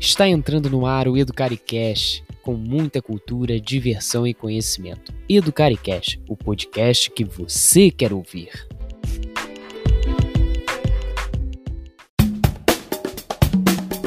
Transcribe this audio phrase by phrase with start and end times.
[0.00, 5.12] Está entrando no ar o Educaricast, com muita cultura, diversão e conhecimento.
[5.28, 8.48] Educaricast, o podcast que você quer ouvir.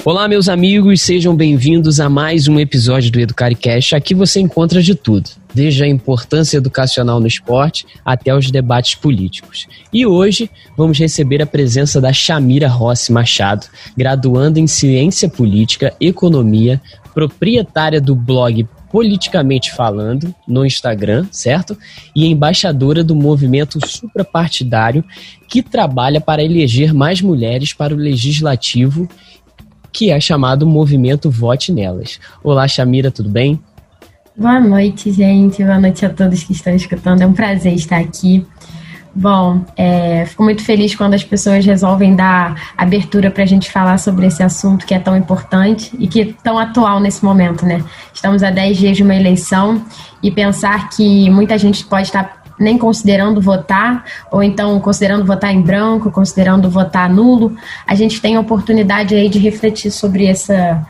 [0.04, 3.96] Olá, meus amigos, sejam bem-vindos a mais um episódio do Educaricast.
[3.96, 9.68] Aqui você encontra de tudo, desde a importância educacional no esporte até os debates políticos.
[9.92, 16.82] E hoje vamos receber a presença da Chamira Rossi Machado, graduanda em Ciência Política, Economia,
[17.14, 21.75] proprietária do blog Politicamente Falando no Instagram, certo?
[22.16, 25.04] E embaixadora do movimento suprapartidário
[25.50, 29.10] que trabalha para eleger mais mulheres para o legislativo
[29.92, 32.20] que é chamado Movimento Vote Nelas.
[32.44, 33.59] Olá, Chamira, tudo bem?
[34.36, 35.64] Boa noite, gente.
[35.64, 37.22] Boa noite a todos que estão escutando.
[37.22, 38.44] É um prazer estar aqui.
[39.14, 44.00] Bom, é, fico muito feliz quando as pessoas resolvem dar abertura para a gente falar
[44.00, 47.83] sobre esse assunto que é tão importante e que é tão atual nesse momento, né?
[48.11, 49.85] Estamos a 10 dias de uma eleição
[50.23, 55.61] e pensar que muita gente pode estar nem considerando votar, ou então considerando votar em
[55.61, 57.55] branco, considerando votar nulo,
[57.86, 60.83] a gente tem a oportunidade aí de refletir sobre essa,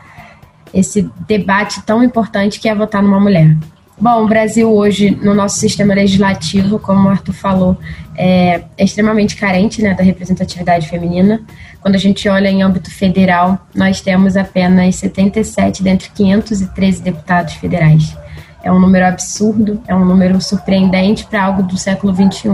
[0.74, 3.56] esse debate tão importante que é votar numa mulher.
[3.96, 7.78] Bom, o Brasil hoje, no nosso sistema legislativo, como o Arthur falou,
[8.16, 11.40] é, é, extremamente carente né, da representatividade feminina.
[11.80, 18.16] Quando a gente olha em âmbito federal, nós temos apenas 77 dentre 513 deputados federais.
[18.64, 22.48] É um número absurdo, é um número surpreendente para algo do século XXI.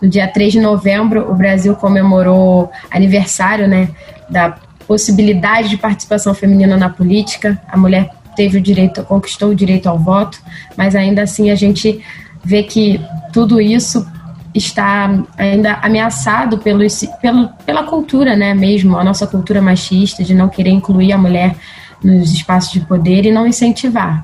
[0.00, 3.88] No dia 3 de novembro, o Brasil comemorou aniversário né,
[4.30, 4.54] da
[4.86, 7.60] possibilidade de participação feminina na política.
[7.68, 10.40] A mulher teve o direito, conquistou o direito ao voto,
[10.76, 12.00] mas ainda assim a gente
[12.44, 13.00] vê que
[13.32, 14.06] tudo isso
[14.54, 16.80] está ainda ameaçado pelo,
[17.20, 21.56] pelo, pela cultura, né, mesmo, a nossa cultura machista de não querer incluir a mulher
[22.02, 24.22] nos espaços de poder e não incentivar.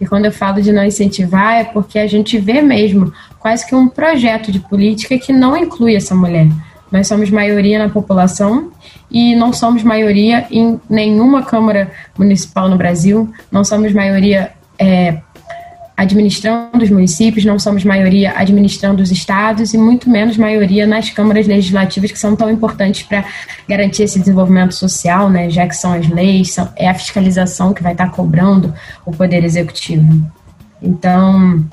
[0.00, 3.74] E quando eu falo de não incentivar, é porque a gente vê mesmo quase que
[3.74, 6.48] um projeto de política que não inclui essa mulher.
[6.90, 8.70] Nós somos maioria na população
[9.10, 15.18] e não somos maioria em nenhuma Câmara Municipal no Brasil, não somos maioria é,
[15.98, 21.48] administrando os municípios, não somos maioria administrando os estados e muito menos maioria nas câmaras
[21.48, 23.24] legislativas que são tão importantes para
[23.68, 27.82] garantir esse desenvolvimento social, né, já que são as leis, são, é a fiscalização que
[27.82, 28.72] vai estar cobrando
[29.04, 30.24] o poder executivo.
[30.80, 31.64] Então,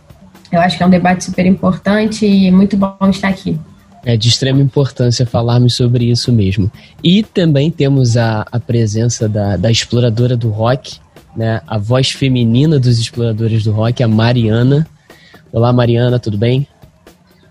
[0.52, 3.60] eu acho que é um debate super importante e muito bom estar aqui.
[4.06, 6.72] É de extrema importância falarmos sobre isso mesmo.
[7.04, 11.00] E também temos a, a presença da, da exploradora do rock,
[11.36, 14.88] né, a voz feminina dos exploradores do rock, a Mariana.
[15.52, 16.68] Olá, Mariana, tudo bem?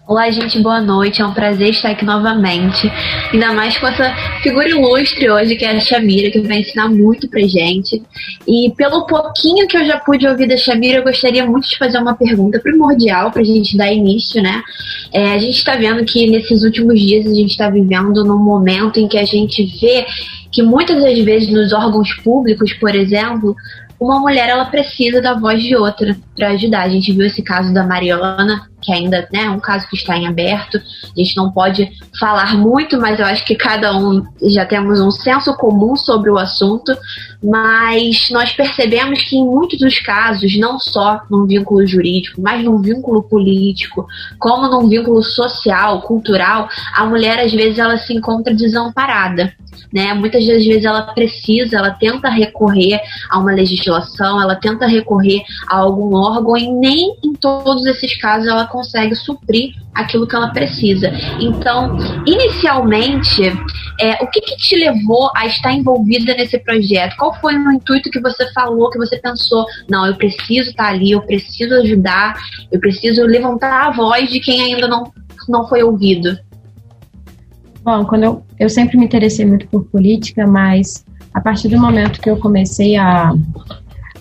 [0.06, 1.22] Olá, gente, boa noite.
[1.22, 2.92] É um prazer estar aqui novamente.
[3.32, 7.26] Ainda mais com essa figura ilustre hoje, que é a Shamira, que vai ensinar muito
[7.26, 8.02] pra gente.
[8.46, 11.96] E pelo pouquinho que eu já pude ouvir da Shamira, eu gostaria muito de fazer
[11.96, 14.62] uma pergunta primordial pra gente dar início, né?
[15.10, 19.00] É, a gente está vendo que nesses últimos dias a gente está vivendo num momento
[19.00, 20.04] em que a gente vê
[20.52, 23.56] que muitas das vezes nos órgãos públicos, por exemplo,
[23.98, 26.82] uma mulher ela precisa da voz de outra para ajudar.
[26.82, 30.16] A gente viu esse caso da Mariana, que ainda né, é um caso que está
[30.16, 30.76] em aberto.
[30.76, 35.10] A gente não pode falar muito, mas eu acho que cada um já temos um
[35.10, 36.96] senso comum sobre o assunto.
[37.42, 42.80] Mas nós percebemos que em muitos dos casos, não só num vínculo jurídico, mas num
[42.80, 44.06] vínculo político,
[44.38, 49.52] como num vínculo social, cultural, a mulher às vezes ela se encontra desamparada
[49.94, 50.12] né?
[50.12, 55.78] Muitas das vezes ela precisa, ela tenta recorrer a uma legislação, ela tenta recorrer a
[55.78, 61.12] algum órgão e nem em todos esses casos ela consegue suprir aquilo que ela precisa.
[61.40, 61.96] Então,
[62.26, 63.44] inicialmente,
[64.00, 67.14] é, o que, que te levou a estar envolvida nesse projeto?
[67.16, 71.12] Qual foi o intuito que você falou, que você pensou, não, eu preciso estar ali,
[71.12, 72.34] eu preciso ajudar,
[72.72, 75.04] eu preciso levantar a voz de quem ainda não,
[75.48, 76.36] não foi ouvido?
[77.84, 82.20] Bom, quando eu, eu sempre me interessei muito por política, mas a partir do momento
[82.20, 83.32] que eu comecei a,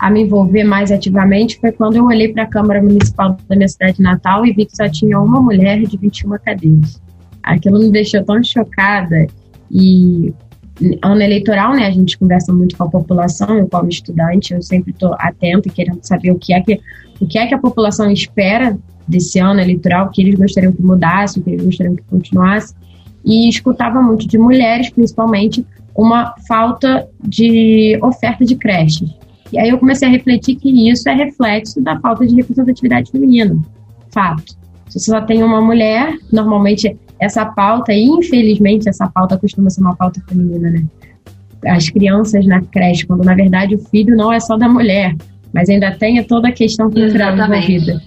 [0.03, 3.69] a me envolver mais ativamente foi quando eu olhei para a Câmara Municipal da minha
[3.69, 7.01] cidade natal e vi que só tinha uma mulher de 21 cadeiras.
[7.41, 9.27] Aquilo me deixou tão chocada
[9.71, 10.33] e
[11.01, 14.91] ano eleitoral, né, a gente conversa muito com a população, eu como estudante, eu sempre
[14.91, 16.81] estou atento e querendo saber o que é que
[17.21, 18.77] o que é que a população espera
[19.07, 22.75] desse ano eleitoral, o que eles gostariam que mudasse, o que eles gostariam que continuasse
[23.23, 25.65] e escutava muito de mulheres, principalmente,
[25.95, 29.23] uma falta de oferta de creches.
[29.53, 33.55] E aí eu comecei a refletir que isso é reflexo da falta de representatividade feminina.
[34.11, 34.57] Fato.
[34.89, 39.81] Se você só tem uma mulher, normalmente essa pauta, e infelizmente essa pauta costuma ser
[39.81, 40.83] uma pauta feminina, né?
[41.65, 45.15] as crianças na creche, quando na verdade o filho não é só da mulher,
[45.53, 48.01] mas ainda tem toda a questão cultural envolvida.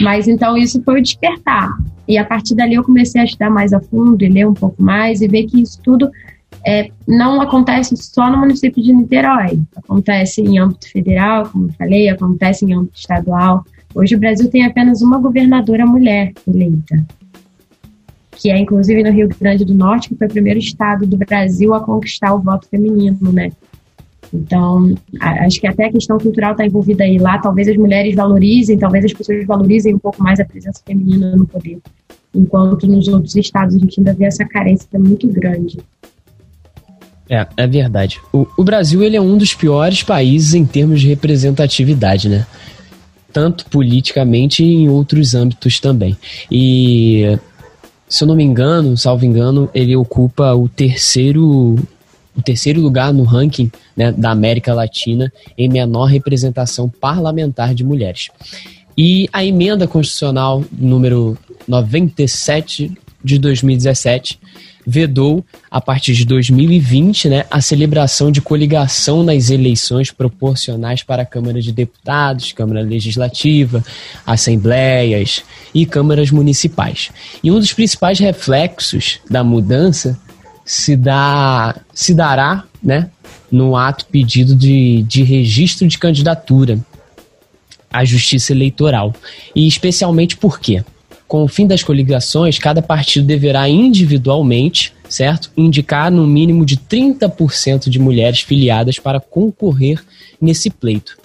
[0.00, 1.68] Mas então isso foi o despertar.
[2.06, 4.82] E a partir dali eu comecei a estudar mais a fundo e ler um pouco
[4.82, 6.10] mais e ver que isso tudo
[6.66, 9.58] é, não acontece só no município de Niterói.
[9.76, 13.64] Acontece em âmbito federal, como eu falei, acontece em âmbito estadual.
[13.94, 17.04] Hoje o Brasil tem apenas uma governadora mulher eleita,
[18.32, 21.74] que é inclusive no Rio Grande do Norte, que foi o primeiro estado do Brasil
[21.74, 23.52] a conquistar o voto feminino, né?
[24.32, 27.18] Então, acho que até a questão cultural está envolvida aí.
[27.18, 31.36] Lá, talvez as mulheres valorizem, talvez as pessoas valorizem um pouco mais a presença feminina
[31.36, 31.78] no poder.
[32.34, 35.78] Enquanto nos outros estados a gente ainda vê essa carência muito grande.
[37.28, 38.20] É, é verdade.
[38.32, 42.46] O, o Brasil ele é um dos piores países em termos de representatividade, né?
[43.32, 46.16] Tanto politicamente e em outros âmbitos também.
[46.50, 47.38] E,
[48.08, 51.78] se eu não me engano, salvo engano, ele ocupa o terceiro
[52.34, 58.30] o terceiro lugar no ranking né, da América Latina em menor representação parlamentar de mulheres.
[58.96, 61.36] E a emenda constitucional número
[61.68, 62.92] 97
[63.22, 64.38] de 2017
[64.86, 71.26] vedou, a partir de 2020, né, a celebração de coligação nas eleições proporcionais para a
[71.26, 73.84] Câmara de Deputados, Câmara Legislativa,
[74.26, 75.44] Assembleias
[75.74, 77.10] e câmaras municipais.
[77.42, 80.18] E um dos principais reflexos da mudança
[80.64, 83.10] se, dá, se dará né,
[83.50, 86.78] no ato pedido de, de registro de candidatura
[87.92, 89.14] à Justiça Eleitoral.
[89.54, 90.82] E especialmente por quê?
[91.32, 97.88] Com o fim das coligações, cada partido deverá individualmente, certo, indicar no mínimo de 30%
[97.88, 100.04] de mulheres filiadas para concorrer
[100.38, 101.16] nesse pleito.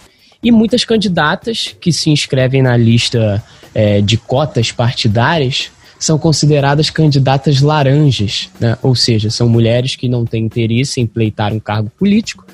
[0.42, 3.44] E muitas candidatas que se inscrevem na lista
[3.76, 8.78] é, de cotas partidárias são consideradas candidatas laranjas, né?
[8.82, 12.46] ou seja, são mulheres que não têm interesse em pleitar um cargo político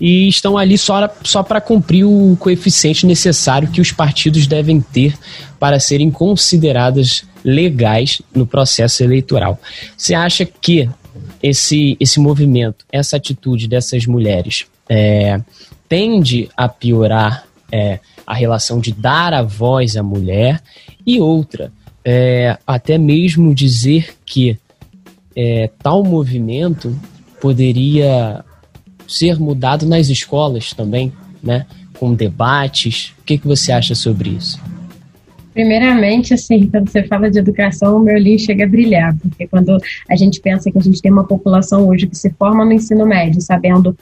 [0.00, 5.18] e estão ali só, só para cumprir o coeficiente necessário que os partidos devem ter
[5.58, 9.58] para serem consideradas legais no processo eleitoral.
[9.96, 10.88] Você acha que
[11.42, 15.40] esse, esse movimento, essa atitude dessas mulheres é,
[15.88, 20.62] tende a piorar é, a relação de dar a voz à mulher
[21.06, 21.72] e outra,
[22.04, 24.58] é, até mesmo dizer que
[25.34, 26.98] é, tal movimento
[27.40, 28.44] poderia
[29.08, 31.12] ser mudado nas escolas também,
[31.42, 31.66] né?
[31.98, 33.14] Com debates.
[33.18, 34.60] O que, que você acha sobre isso?
[35.54, 39.76] Primeiramente, assim, quando você fala de educação, o meu olhinho chega a brilhar, porque quando
[40.08, 43.04] a gente pensa que a gente tem uma população hoje que se forma no ensino
[43.04, 43.96] médio, sabendo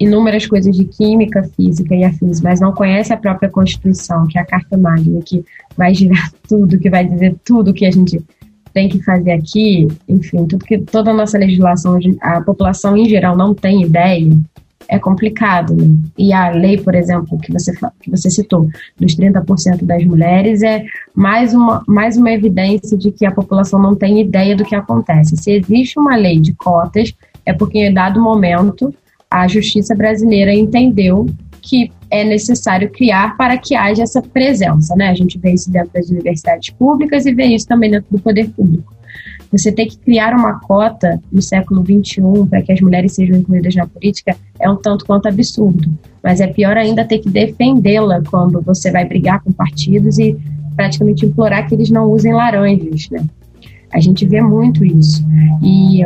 [0.00, 4.40] inúmeras coisas de química, física e afins, mas não conhece a própria Constituição, que é
[4.40, 5.44] a Carta Magna, que
[5.76, 8.20] vai girar tudo, que vai dizer tudo que a gente
[8.72, 13.36] tem que fazer aqui, enfim, tudo que toda a nossa legislação, a população em geral
[13.36, 14.30] não tem ideia,
[14.88, 15.74] é complicado.
[15.74, 15.96] Né?
[16.18, 18.68] E a lei, por exemplo, que você, que você citou,
[18.98, 20.84] dos 30% das mulheres, é
[21.14, 25.36] mais uma, mais uma evidência de que a população não tem ideia do que acontece.
[25.36, 27.14] Se existe uma lei de cotas,
[27.46, 28.92] é porque em dado momento
[29.30, 31.26] a justiça brasileira entendeu
[31.70, 35.08] que é necessário criar para que haja essa presença, né?
[35.08, 38.50] A gente vê isso dentro das universidades públicas e vê isso também dentro do poder
[38.50, 38.92] público.
[39.52, 43.76] Você ter que criar uma cota no século XXI para que as mulheres sejam incluídas
[43.76, 45.88] na política é um tanto quanto absurdo.
[46.22, 50.36] Mas é pior ainda ter que defendê-la quando você vai brigar com partidos e
[50.74, 53.24] praticamente implorar que eles não usem laranjas, né?
[53.92, 55.24] A gente vê muito isso.
[55.62, 56.04] E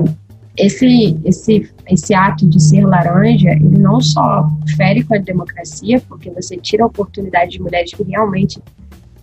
[0.57, 6.31] esse, esse, esse ato de ser laranja, ele não só fere com a democracia, porque
[6.31, 8.61] você tira a oportunidade de mulheres que realmente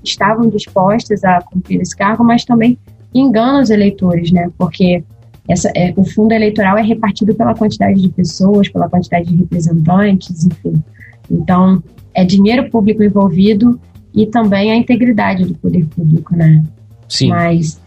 [0.04, 2.78] estavam dispostas a cumprir esse cargo, mas também
[3.14, 4.50] engana os eleitores, né?
[4.58, 5.04] Porque
[5.48, 10.46] essa, é, o fundo eleitoral é repartido pela quantidade de pessoas, pela quantidade de representantes,
[10.46, 10.84] enfim.
[11.30, 11.82] Então,
[12.14, 13.80] é dinheiro público envolvido
[14.14, 16.64] e também a integridade do poder público, né?
[17.08, 17.30] Sim.
[17.30, 17.81] Mas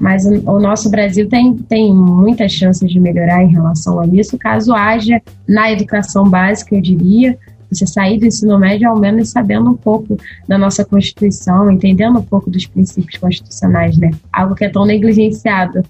[0.00, 4.72] mas o nosso Brasil tem, tem muitas chances de melhorar em relação a isso, caso
[4.72, 7.38] haja na educação básica, eu diria,
[7.70, 10.16] você sair do ensino médio ao menos sabendo um pouco
[10.48, 14.10] da nossa Constituição, entendendo um pouco dos princípios constitucionais, né?
[14.32, 15.84] Algo que é tão negligenciado.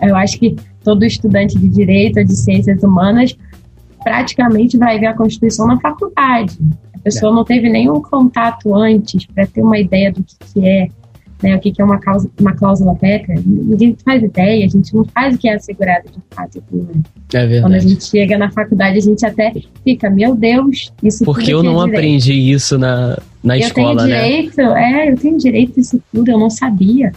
[0.00, 3.36] Eu acho que todo estudante de direito de ciências humanas
[4.02, 6.56] praticamente vai ver a Constituição na faculdade.
[6.94, 10.88] A pessoa não teve nenhum contato antes para ter uma ideia do que, que é
[11.42, 15.04] né, o que, é uma, causa, uma cláusula PECA, ninguém faz ideia, a gente não
[15.04, 16.62] faz o que é assegurado de fato.
[16.70, 17.02] Né?
[17.32, 17.62] É verdade.
[17.62, 21.62] Quando a gente chega na faculdade, a gente até fica, meu Deus, isso Porque eu
[21.62, 25.06] não é aprendi isso na, na eu escola, tenho direito, né?
[25.06, 27.12] É, eu tenho direito a isso tudo, eu não sabia.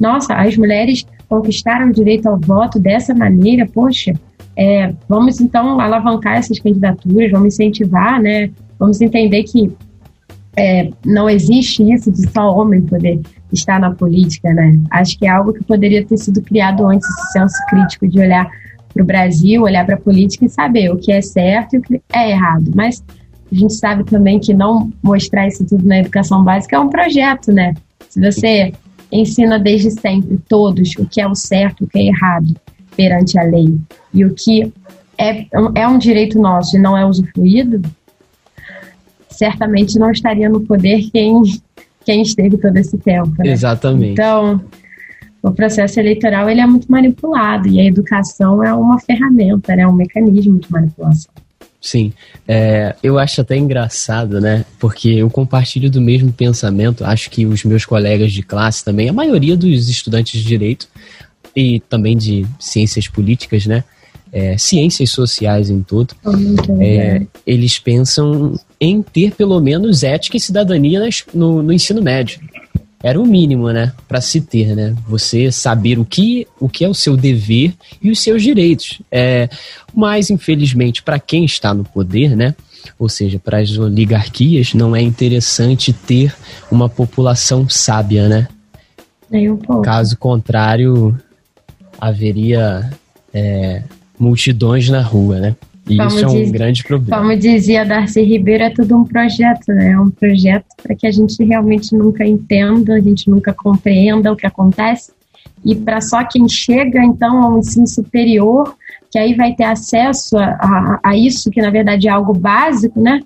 [0.00, 4.12] Nossa, as mulheres conquistaram o direito ao voto dessa maneira, poxa,
[4.56, 8.50] É, vamos então alavancar essas candidaturas, vamos incentivar, né?
[8.78, 9.72] Vamos entender que
[10.56, 13.20] é, não existe isso de só homem poder
[13.54, 14.78] estar na política, né?
[14.90, 18.50] Acho que é algo que poderia ter sido criado antes, esse senso crítico de olhar
[18.92, 21.82] para o Brasil, olhar para a política e saber o que é certo e o
[21.82, 22.70] que é errado.
[22.74, 23.02] Mas
[23.50, 27.52] a gente sabe também que não mostrar isso tudo na educação básica é um projeto,
[27.52, 27.74] né?
[28.08, 28.72] Se você
[29.10, 32.54] ensina desde sempre todos o que é o certo, o que é errado
[32.96, 33.78] perante a lei
[34.12, 34.72] e o que
[35.18, 37.82] é, é um direito nosso e não é usufruído,
[39.28, 41.42] certamente não estaria no poder quem,
[42.04, 43.32] quem esteve todo esse tempo.
[43.38, 43.50] Né?
[43.50, 44.12] Exatamente.
[44.12, 44.60] Então,
[45.42, 49.92] o processo eleitoral ele é muito manipulado e a educação é uma ferramenta, né, um
[49.92, 51.32] mecanismo de manipulação.
[51.80, 52.14] Sim,
[52.48, 54.64] é, eu acho até engraçado, né?
[54.78, 57.04] Porque eu compartilho do mesmo pensamento.
[57.04, 60.88] Acho que os meus colegas de classe também, a maioria dos estudantes de direito
[61.54, 63.84] e também de ciências políticas, né?
[64.36, 66.12] É, ciências sociais em todo,
[66.80, 72.40] é, eles pensam em ter pelo menos ética e cidadania no, no ensino médio
[73.04, 74.96] era o mínimo, né, para se ter, né?
[75.06, 79.02] Você saber o que, o que é o seu dever e os seus direitos.
[79.12, 79.46] É,
[79.94, 82.54] mas infelizmente para quem está no poder, né,
[82.98, 86.34] ou seja, para as oligarquias, não é interessante ter
[86.70, 88.48] uma população sábia, né?
[89.30, 89.82] Nem um pouco.
[89.82, 91.14] Caso contrário,
[92.00, 92.90] haveria
[93.34, 93.82] é,
[94.18, 95.56] multidões na rua, né?
[95.88, 97.22] E como isso é um diz, grande problema.
[97.22, 99.90] Como dizia Darcy Ribeiro, é tudo um projeto, né?
[99.90, 104.36] É um projeto para que a gente realmente nunca entenda, a gente nunca compreenda o
[104.36, 105.12] que acontece.
[105.64, 108.74] E para só quem chega, então, ao ensino superior,
[109.10, 113.00] que aí vai ter acesso a, a, a isso, que na verdade é algo básico,
[113.00, 113.20] né?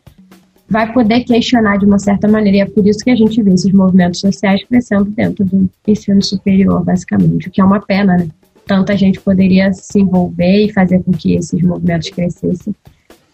[0.69, 2.59] Vai poder questionar de uma certa maneira.
[2.59, 6.23] E é por isso que a gente vê esses movimentos sociais crescendo dentro do ensino
[6.23, 8.29] superior, basicamente, o que é uma pena, né?
[8.69, 12.75] Tanta gente poderia se envolver e fazer com que esses movimentos crescessem,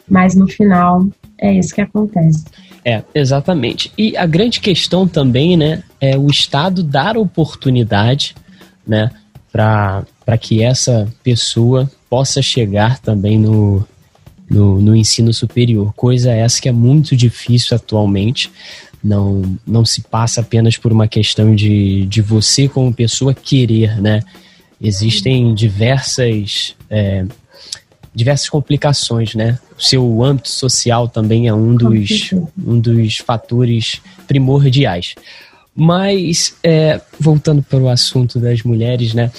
[0.09, 2.45] mas no final é isso que acontece.
[2.85, 3.93] É, exatamente.
[3.99, 8.35] E a grande questão também, né, é o Estado dar oportunidade,
[8.87, 9.11] né,
[9.51, 13.85] para que essa pessoa possa chegar também no,
[14.49, 15.93] no, no, ensino superior.
[15.95, 18.51] Coisa essa que é muito difícil atualmente.
[19.03, 24.21] Não, não se passa apenas por uma questão de, de você, como pessoa, querer, né?
[24.85, 27.25] Existem diversas é,
[28.15, 29.59] diversas complicações, né?
[29.77, 35.17] O seu âmbito social também é um dos, um dos fatores primordiais.
[35.75, 39.33] Mas, é, voltando para o assunto das mulheres, né?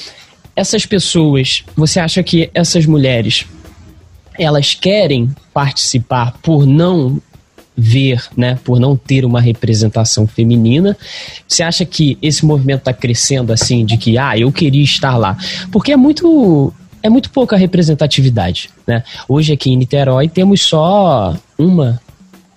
[0.54, 3.46] Essas pessoas, você acha que essas mulheres,
[4.38, 7.22] elas querem participar por não
[7.78, 10.96] ver, né, por não ter uma representação feminina.
[11.48, 15.38] Você acha que esse movimento está crescendo assim, de que, ah, eu queria estar lá?
[15.72, 19.04] Porque é muito é muito pouca representatividade, né?
[19.30, 22.02] Hoje aqui em Niterói temos só uma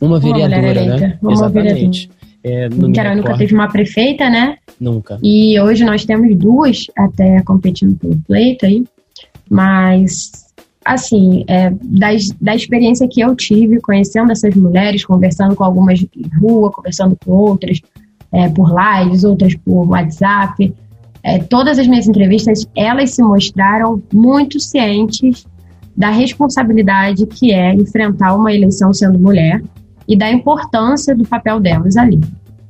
[0.00, 1.18] uma vereadora, uma né?
[1.20, 2.10] Uma Exatamente.
[2.42, 4.56] É, Niterói nunca teve uma prefeita, né?
[4.80, 5.18] Nunca.
[5.22, 8.84] E hoje nós temos duas até competindo pelo pleito aí,
[9.50, 10.47] mas
[10.88, 16.28] assim, é, das, da experiência que eu tive conhecendo essas mulheres, conversando com algumas em
[16.40, 17.80] rua, conversando com outras
[18.32, 20.74] é, por lives, outras por WhatsApp,
[21.22, 25.46] é, todas as minhas entrevistas, elas se mostraram muito cientes
[25.94, 29.62] da responsabilidade que é enfrentar uma eleição sendo mulher
[30.06, 32.20] e da importância do papel delas ali.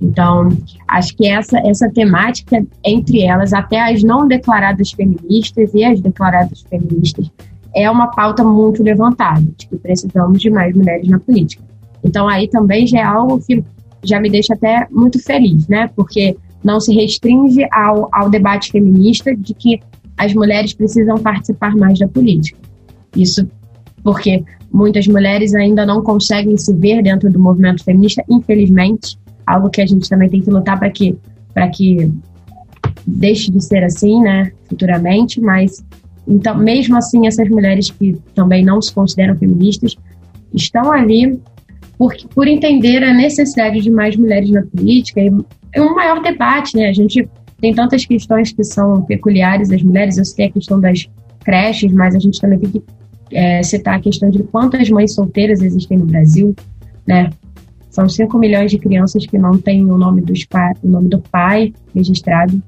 [0.01, 0.49] Então,
[0.87, 6.63] acho que essa, essa temática entre elas, até as não declaradas feministas e as declaradas
[6.63, 7.31] feministas,
[7.75, 11.63] é uma pauta muito levantada, de que precisamos de mais mulheres na política.
[12.03, 13.63] Então aí também já é algo que
[14.05, 15.91] já me deixa até muito feliz, né?
[15.95, 19.81] Porque não se restringe ao, ao debate feminista de que
[20.17, 22.59] as mulheres precisam participar mais da política.
[23.17, 23.49] Isso
[24.03, 29.81] porque muitas mulheres ainda não conseguem se ver dentro do movimento feminista, infelizmente, algo que
[29.81, 31.17] a gente também tem que lutar para que
[31.55, 32.13] para que
[33.07, 35.85] deixe de ser assim, né, futuramente, mas
[36.29, 39.97] então, mesmo assim, essas mulheres que também não se consideram feministas
[40.53, 41.41] estão ali
[41.97, 45.33] por, por entender a necessidade de mais mulheres na política e
[45.73, 46.89] é um maior debate, né?
[46.89, 47.27] A gente
[47.61, 51.09] tem tantas questões que são peculiares das mulheres, eu sei a questão das
[51.43, 52.83] creches, mas a gente também tem que
[53.33, 56.55] é, citar a questão de quantas mães solteiras existem no Brasil,
[57.07, 57.31] né?
[57.91, 60.47] São 5 milhões de crianças que não têm o nome, dos
[60.83, 62.63] o nome do pai registrado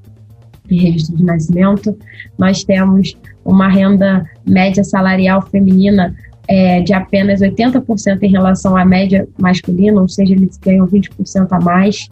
[0.71, 1.97] em registro de nascimento.
[2.39, 6.15] Nós temos uma renda média salarial feminina
[6.49, 11.61] é, de apenas 80% em relação à média masculina, ou seja, eles ganham 20% a
[11.61, 12.09] mais.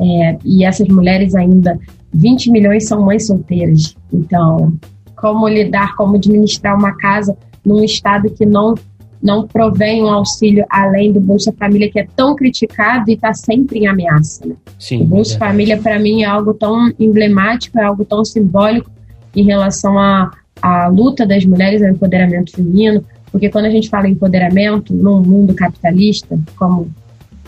[0.00, 1.78] É, e essas mulheres ainda,
[2.14, 3.96] 20 milhões são mães solteiras.
[4.12, 4.72] Então,
[5.16, 8.74] como lidar, como administrar uma casa num estado que não
[9.22, 13.78] não provém um auxílio além do Bolsa Família, que é tão criticado e está sempre
[13.78, 14.44] em ameaça.
[14.46, 14.54] Né?
[14.78, 15.38] Sim, o Bolsa é.
[15.38, 18.90] Família, para mim, é algo tão emblemático, é algo tão simbólico
[19.34, 24.08] em relação à, à luta das mulheres ao empoderamento feminino, porque quando a gente fala
[24.08, 26.90] em empoderamento num mundo capitalista, como,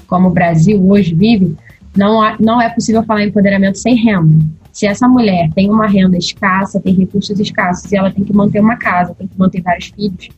[0.07, 1.57] como o Brasil hoje vive,
[1.97, 4.45] não, há, não é possível falar em empoderamento sem renda.
[4.73, 8.61] Se essa mulher tem uma renda escassa, tem recursos escassos, e ela tem que manter
[8.61, 10.31] uma casa, tem que manter vários filhos,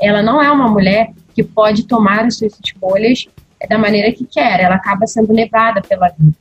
[0.00, 3.26] ela não é uma mulher que pode tomar as suas escolhas
[3.68, 6.36] da maneira que quer, ela acaba sendo levada pela vida.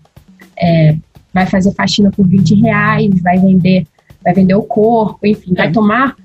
[0.59, 0.95] É,
[1.33, 3.85] vai fazer faxina por 20 reais, vai vender,
[4.23, 5.55] vai vender o corpo, enfim, é.
[5.55, 6.15] vai tomar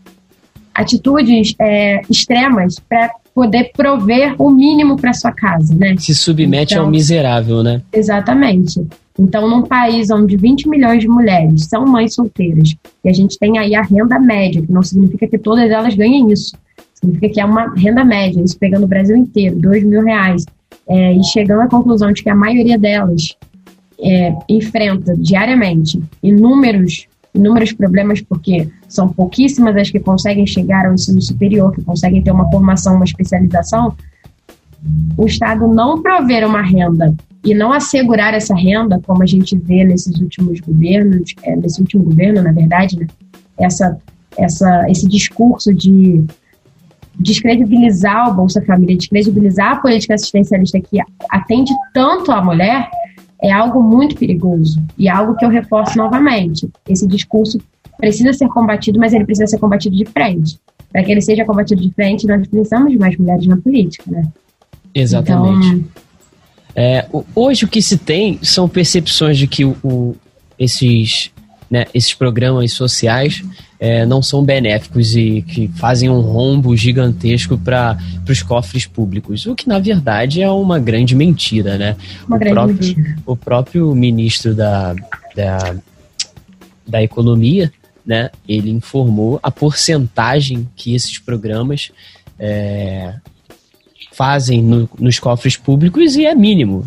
[0.74, 5.94] atitudes é, extremas para poder prover o mínimo para sua casa, né?
[5.98, 7.80] Se submete então, ao miserável, né?
[7.92, 8.86] Exatamente.
[9.18, 12.74] Então, num país onde 20 milhões de mulheres são mães solteiras
[13.04, 16.30] e a gente tem aí a renda média, que não significa que todas elas ganhem
[16.30, 16.56] isso,
[17.02, 20.44] significa que é uma renda média, isso pegando o Brasil inteiro, dois mil reais,
[20.88, 23.36] é, e chegando à conclusão de que a maioria delas
[24.00, 31.20] é, enfrenta diariamente inúmeros, inúmeros problemas, porque são pouquíssimas as que conseguem chegar ao ensino
[31.20, 33.94] superior, que conseguem ter uma formação, uma especialização,
[35.16, 39.84] o Estado não prover uma renda e não assegurar essa renda, como a gente vê
[39.84, 43.06] nesses últimos governos, é, nesse último governo, na verdade, né?
[43.58, 43.96] essa,
[44.36, 46.24] essa, esse discurso de
[47.18, 50.98] descredibilizar o Bolsa Família, descredibilizar a política assistencialista que
[51.30, 52.90] atende tanto a mulher,
[53.42, 56.68] é algo muito perigoso e algo que eu reforço novamente.
[56.88, 57.60] Esse discurso
[57.98, 60.58] precisa ser combatido, mas ele precisa ser combatido de frente.
[60.92, 64.22] Para que ele seja combatido de frente, nós precisamos de mais mulheres na política, né?
[64.94, 65.66] Exatamente.
[65.68, 65.84] Então,
[66.74, 70.14] é, hoje o que se tem são percepções de que o, o
[70.58, 71.30] esses,
[71.72, 73.42] né, esses programas sociais
[73.80, 77.96] é, não são benéficos e que fazem um rombo gigantesco para
[78.28, 81.96] os cofres públicos, o que na verdade é uma grande mentira, né?
[82.26, 83.16] Uma o, grande próprio, mentira.
[83.24, 84.94] o próprio ministro da,
[85.34, 85.76] da,
[86.86, 87.72] da Economia,
[88.04, 91.90] né, ele informou a porcentagem que esses programas
[92.38, 93.14] é,
[94.12, 96.84] fazem no, nos cofres públicos e é mínimo,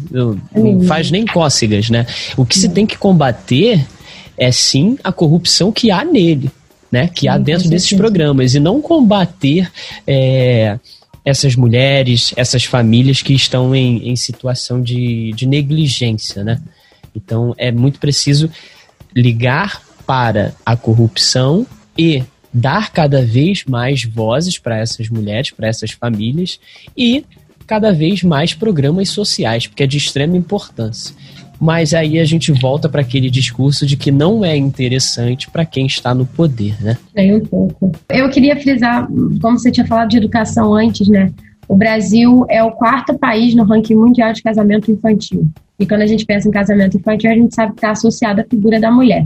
[0.54, 2.06] não faz nem cócegas, né?
[2.38, 3.84] O que se tem que combater
[4.38, 6.52] é sim a corrupção que há nele
[6.96, 8.56] né, que Sim, há dentro desses programas.
[8.56, 9.70] E não combater
[10.08, 10.80] é,
[11.26, 16.62] essas mulheres, essas famílias que estão em, em situação de, de negligência, né?
[17.14, 18.50] Então é muito preciso
[19.14, 21.66] ligar para a corrupção
[21.98, 26.60] e dar cada vez mais vozes para essas mulheres, para essas famílias
[26.96, 27.26] e
[27.68, 31.14] cada vez mais programas sociais, porque é de extrema importância
[31.60, 35.86] mas aí a gente volta para aquele discurso de que não é interessante para quem
[35.86, 36.98] está no poder, né?
[37.16, 37.92] É um pouco.
[38.10, 39.08] Eu queria frisar,
[39.42, 41.32] como você tinha falado de educação antes, né?
[41.68, 45.48] O Brasil é o quarto país no ranking mundial de casamento infantil.
[45.80, 48.46] E quando a gente pensa em casamento infantil, a gente sabe que está associado à
[48.46, 49.26] figura da mulher.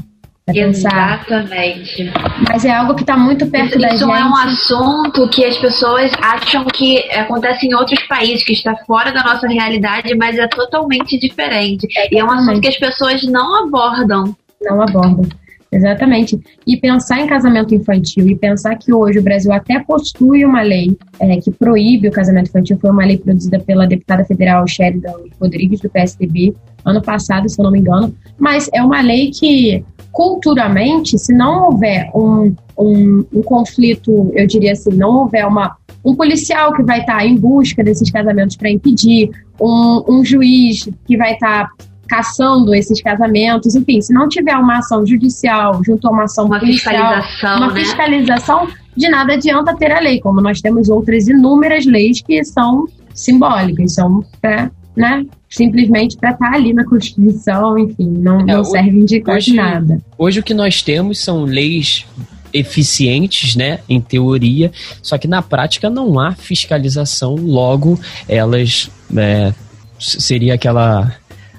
[0.54, 2.12] Exatamente.
[2.48, 4.14] Mas é algo que está muito perto isso, da isso gente.
[4.14, 8.76] Isso é um assunto que as pessoas acham que acontece em outros países, que está
[8.88, 11.88] fora da nossa realidade, mas é totalmente diferente.
[11.98, 14.36] É, e é um assunto que as pessoas não abordam.
[14.62, 15.28] Não abordam.
[15.72, 16.40] Exatamente.
[16.66, 20.98] E pensar em casamento infantil e pensar que hoje o Brasil até possui uma lei
[21.20, 25.80] é, que proíbe o casamento infantil, foi uma lei produzida pela deputada federal Sheridan Rodrigues,
[25.80, 29.84] do PSDB, ano passado, se eu não me engano, mas é uma lei que
[30.20, 36.14] culturalmente, se não houver um, um, um conflito, eu diria assim, não houver uma, um
[36.14, 39.30] policial que vai estar em busca desses casamentos para impedir,
[39.62, 41.70] um, um, juiz que vai estar
[42.10, 46.60] caçando esses casamentos, enfim, se não tiver uma ação judicial junto a uma ação uma
[46.60, 47.80] policial, fiscalização, uma né?
[47.80, 52.84] fiscalização, de nada adianta ter a lei, como nós temos outras inúmeras leis que são
[53.14, 58.66] simbólicas, são para né, simplesmente para estar tá ali na Constituição, enfim, não, é, não
[58.66, 60.02] servem de quase nada.
[60.18, 62.06] Hoje o que nós temos são leis
[62.54, 69.54] eficientes, né, em teoria, só que na prática não há fiscalização, logo elas é,
[69.98, 71.16] seria aquela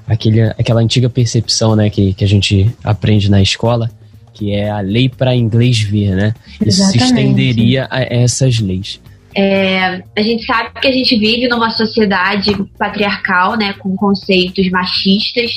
[0.06, 3.90] aquele, aquela antiga percepção, né, que, que a gente aprende na escola,
[4.34, 6.34] que é a lei para inglês ver, né?
[6.64, 9.00] Isso se estenderia a essas leis.
[9.34, 15.50] É, a gente sabe que a gente vive numa sociedade patriarcal, né, com conceitos machistas,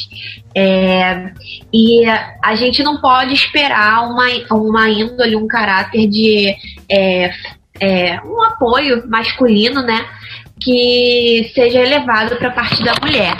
[0.55, 1.31] é,
[1.73, 2.05] e
[2.43, 6.55] a gente não pode esperar uma, uma índole, um caráter de
[6.89, 7.31] é,
[7.79, 10.05] é um apoio masculino, né,
[10.63, 13.35] que seja elevado para a parte da mulher.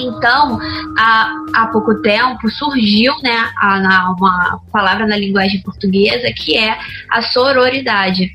[0.00, 0.58] Então,
[0.96, 6.76] há, há pouco tempo surgiu né, a, uma palavra na linguagem portuguesa que é
[7.10, 8.32] a sororidade.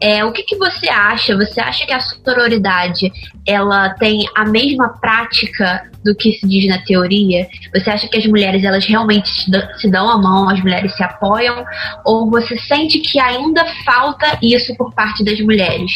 [0.00, 1.36] É, o que, que você acha?
[1.36, 3.12] Você acha que a sororidade
[3.46, 7.46] ela tem a mesma prática do que se diz na teoria?
[7.74, 11.64] Você acha que as mulheres elas realmente se dão a mão, as mulheres se apoiam?
[12.04, 15.92] Ou você sente que ainda falta isso por parte das mulheres?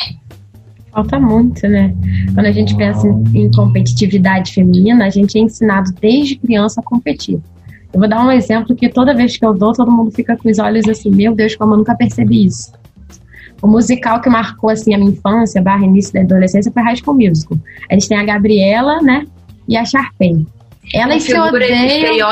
[0.92, 1.94] Falta muito, né?
[2.34, 6.84] Quando a gente pensa em, em competitividade feminina, a gente é ensinado desde criança a
[6.84, 7.40] competir.
[7.92, 10.48] Eu vou dar um exemplo que toda vez que eu dou, todo mundo fica com
[10.48, 12.72] os olhos assim, meu Deus, como eu nunca percebi isso.
[13.62, 17.16] O musical que marcou assim a minha infância, barra início da adolescência, foi High School
[17.16, 17.58] Musical.
[17.90, 19.26] A gente tem a Gabriela, né,
[19.68, 20.46] e a Sharpay.
[20.94, 22.28] Elas se odeiam.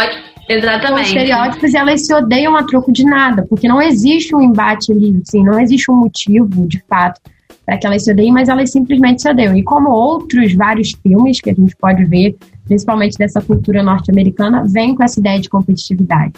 [0.49, 1.09] Exatamente.
[1.09, 5.21] estereótipos e elas se odeiam a troco de nada, porque não existe um embate ali,
[5.23, 7.21] assim, não existe um motivo, de fato,
[7.69, 9.55] para que elas se odeiem, mas elas simplesmente se odeiam.
[9.55, 14.95] E como outros vários filmes que a gente pode ver, principalmente dessa cultura norte-americana, vem
[14.95, 16.33] com essa ideia de competitividade.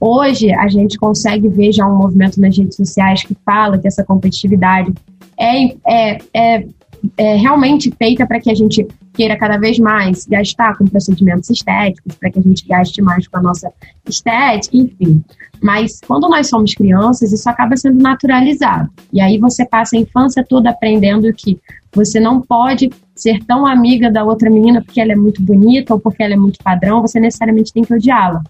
[0.00, 4.02] Hoje, a gente consegue ver já um movimento nas redes sociais que fala que essa
[4.02, 4.90] competitividade
[5.38, 6.66] é, é, é,
[7.18, 12.14] é realmente feita para que a gente queira cada vez mais gastar com procedimentos estéticos,
[12.16, 13.72] para que a gente gaste mais com a nossa
[14.08, 15.24] estética, enfim.
[15.62, 18.90] Mas quando nós somos crianças, isso acaba sendo naturalizado.
[19.12, 21.58] E aí você passa a infância toda aprendendo que
[21.94, 26.00] você não pode ser tão amiga da outra menina porque ela é muito bonita ou
[26.00, 28.42] porque ela é muito padrão, você necessariamente tem que odiá-la.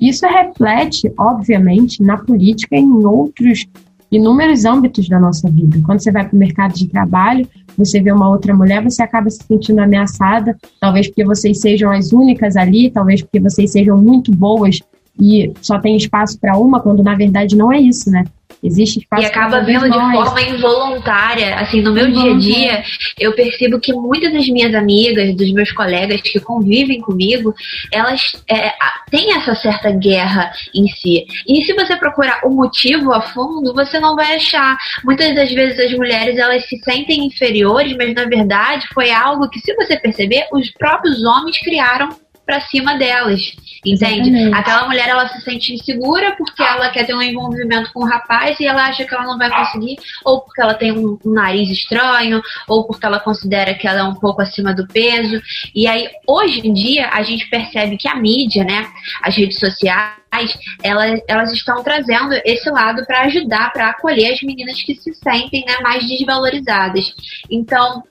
[0.00, 3.66] Isso reflete, obviamente, na política e em outros
[4.10, 5.80] inúmeros âmbitos da nossa vida.
[5.84, 9.28] Quando você vai para o mercado de trabalho, você vê uma outra mulher, você acaba
[9.30, 14.32] se sentindo ameaçada, talvez porque vocês sejam as únicas ali, talvez porque vocês sejam muito
[14.32, 14.80] boas
[15.20, 18.24] e só tem espaço para uma, quando na verdade não é isso, né?
[18.64, 21.56] Existe espaço E acaba vindo de forma involuntária.
[21.56, 22.84] Assim, no meu dia a dia,
[23.20, 27.54] eu percebo que muitas das minhas amigas, dos meus colegas que convivem comigo,
[27.92, 28.72] elas é,
[29.10, 31.26] têm essa certa guerra em si.
[31.46, 34.78] E se você procurar o motivo a fundo, você não vai achar.
[35.04, 39.60] Muitas das vezes as mulheres elas se sentem inferiores, mas na verdade foi algo que,
[39.60, 43.40] se você perceber, os próprios homens criaram para cima delas.
[43.84, 44.30] Entende?
[44.30, 44.54] Exatamente.
[44.54, 48.08] Aquela mulher ela se sente insegura porque ela quer ter um envolvimento com o um
[48.08, 51.32] rapaz e ela acha que ela não vai conseguir, ou porque ela tem um, um,
[51.32, 55.40] nariz estranho, ou porque ela considera que ela é um pouco acima do peso.
[55.74, 58.86] E aí, hoje em dia, a gente percebe que a mídia, né,
[59.22, 60.14] as redes sociais,
[60.82, 65.64] elas, elas estão trazendo esse lado para ajudar, para acolher as meninas que se sentem
[65.66, 67.14] né, mais desvalorizadas.
[67.50, 68.02] Então,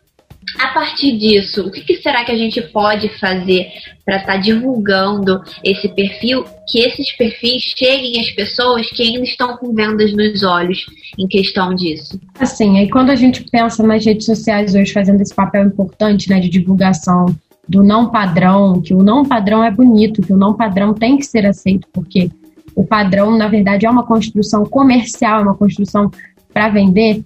[0.60, 3.68] a partir disso, o que, que, será que a gente pode fazer
[4.06, 9.58] para estar tá divulgando esse perfil, que esses perfis cheguem às pessoas que ainda estão
[9.58, 10.86] com vendas nos olhos
[11.18, 12.20] em questão disso?
[12.40, 16.40] Assim, aí quando a gente pensa nas redes sociais hoje fazendo esse papel importante né,
[16.40, 17.26] de divulgação
[17.68, 21.26] do não padrão, que o não padrão é bonito, que o não padrão tem que
[21.26, 22.30] ser aceito, porque
[22.76, 26.12] o padrão, na verdade, é uma construção comercial, é uma construção
[26.54, 27.24] para vender,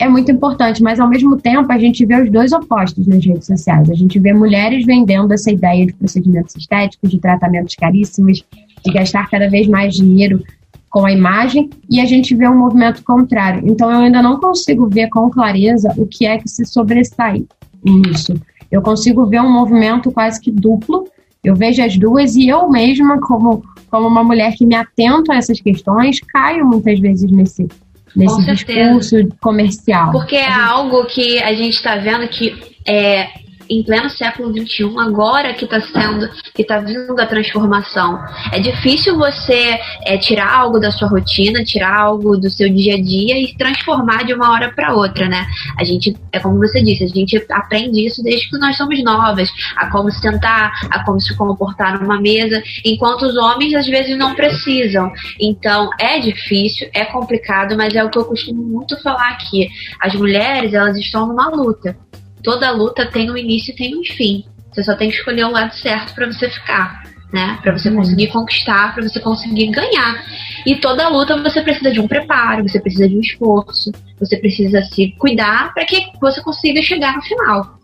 [0.00, 3.46] é muito importante, mas ao mesmo tempo a gente vê os dois opostos nas redes
[3.46, 3.90] sociais.
[3.90, 8.42] A gente vê mulheres vendendo essa ideia de procedimentos estéticos, de tratamentos caríssimos,
[8.82, 10.42] de gastar cada vez mais dinheiro
[10.88, 13.62] com a imagem, e a gente vê um movimento contrário.
[13.64, 17.44] Então eu ainda não consigo ver com clareza o que é que se sobressai
[17.84, 18.34] nisso.
[18.72, 21.06] Eu consigo ver um movimento quase que duplo.
[21.44, 25.36] Eu vejo as duas e eu mesma, como, como uma mulher que me atento a
[25.36, 27.68] essas questões, caio muitas vezes nesse,
[28.14, 30.12] nesse discurso comercial.
[30.12, 32.54] Porque é algo que a gente está vendo que
[32.86, 33.28] é,
[33.70, 38.18] em pleno século XXI, agora que está sendo, que está vindo a transformação.
[38.52, 43.00] É difícil você é, tirar algo da sua rotina, tirar algo do seu dia a
[43.00, 45.46] dia e transformar de uma hora para outra, né?
[45.78, 49.48] A gente, é como você disse, a gente aprende isso desde que nós somos novas,
[49.76, 54.34] a como sentar, a como se comportar numa mesa, enquanto os homens às vezes não
[54.34, 55.12] precisam.
[55.38, 59.68] Então, é difícil, é complicado, mas é o que eu costumo muito falar aqui.
[60.00, 61.96] As mulheres, elas estão numa luta
[62.42, 64.44] toda luta tem um início e tem um fim.
[64.70, 67.58] Você só tem que escolher o lado certo para você ficar, né?
[67.62, 70.24] Para você conseguir conquistar, para você conseguir ganhar.
[70.64, 74.82] E toda luta você precisa de um preparo, você precisa de um esforço, você precisa
[74.82, 77.78] se cuidar para que você consiga chegar no final.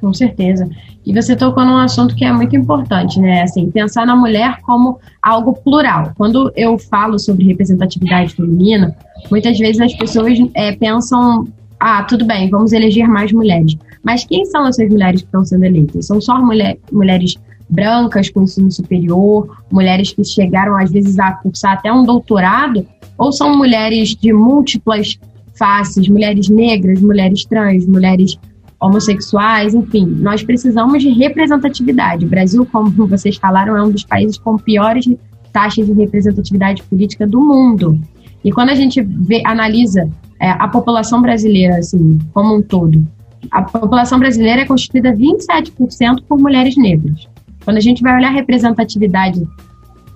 [0.00, 0.68] Com certeza.
[1.06, 3.42] E você tocou num assunto que é muito importante, né?
[3.42, 6.12] Assim, pensar na mulher como algo plural.
[6.16, 8.96] Quando eu falo sobre representatividade feminina,
[9.30, 11.46] muitas vezes as pessoas é, pensam
[11.86, 13.76] ah, tudo bem, vamos eleger mais mulheres.
[14.02, 16.06] Mas quem são essas mulheres que estão sendo eleitas?
[16.06, 17.34] São só mulher, mulheres
[17.68, 22.86] brancas com ensino superior, mulheres que chegaram às vezes a cursar até um doutorado,
[23.18, 25.18] ou são mulheres de múltiplas
[25.58, 28.38] faces, mulheres negras, mulheres trans, mulheres
[28.80, 32.24] homossexuais, enfim, nós precisamos de representatividade.
[32.24, 35.06] O Brasil, como vocês falaram, é um dos países com piores
[35.52, 38.00] taxas de representatividade política do mundo.
[38.42, 40.08] E quando a gente vê, analisa
[40.44, 43.02] é, a população brasileira, assim, como um todo,
[43.50, 47.26] a população brasileira é constituída 27% por mulheres negras.
[47.64, 49.42] Quando a gente vai olhar a representatividade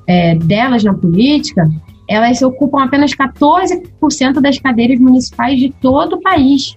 [0.07, 1.67] é, delas na política,
[2.07, 6.77] elas ocupam apenas 14% das cadeiras municipais de todo o país.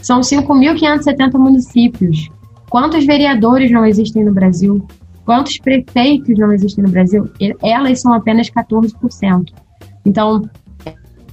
[0.00, 2.28] São 5.570 municípios.
[2.70, 4.86] Quantos vereadores não existem no Brasil?
[5.24, 7.28] Quantos prefeitos não existem no Brasil?
[7.60, 9.52] Elas são apenas 14%.
[10.06, 10.48] Então,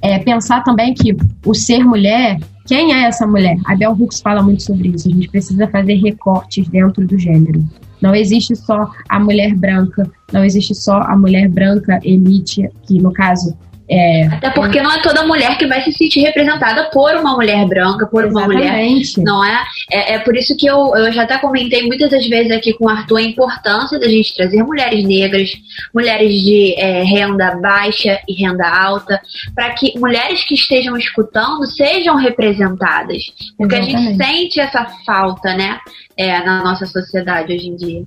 [0.06, 1.16] é, pensar também que
[1.46, 3.58] o ser mulher, quem é essa mulher?
[3.66, 5.08] A Bell Hooks fala muito sobre isso.
[5.08, 7.64] A gente precisa fazer recortes dentro do gênero.
[8.02, 13.12] Não existe só a mulher branca, não existe só a mulher branca elite, que no
[13.12, 13.58] caso
[13.88, 17.66] é, Até porque não é toda mulher que vai se sentir representada por uma mulher
[17.68, 18.58] branca, por Exatamente.
[18.58, 19.02] uma mulher.
[19.18, 19.64] Não é?
[19.92, 20.14] é?
[20.16, 22.90] É por isso que eu, eu já até comentei muitas das vezes aqui com o
[22.90, 25.52] Arthur a importância da gente trazer mulheres negras,
[25.94, 29.22] mulheres de é, renda baixa e renda alta,
[29.54, 33.24] para que mulheres que estejam escutando sejam representadas.
[33.58, 33.96] Porque Exatamente.
[33.96, 35.80] a gente sente essa falta, né?
[36.18, 38.04] É, na nossa sociedade hoje em dia.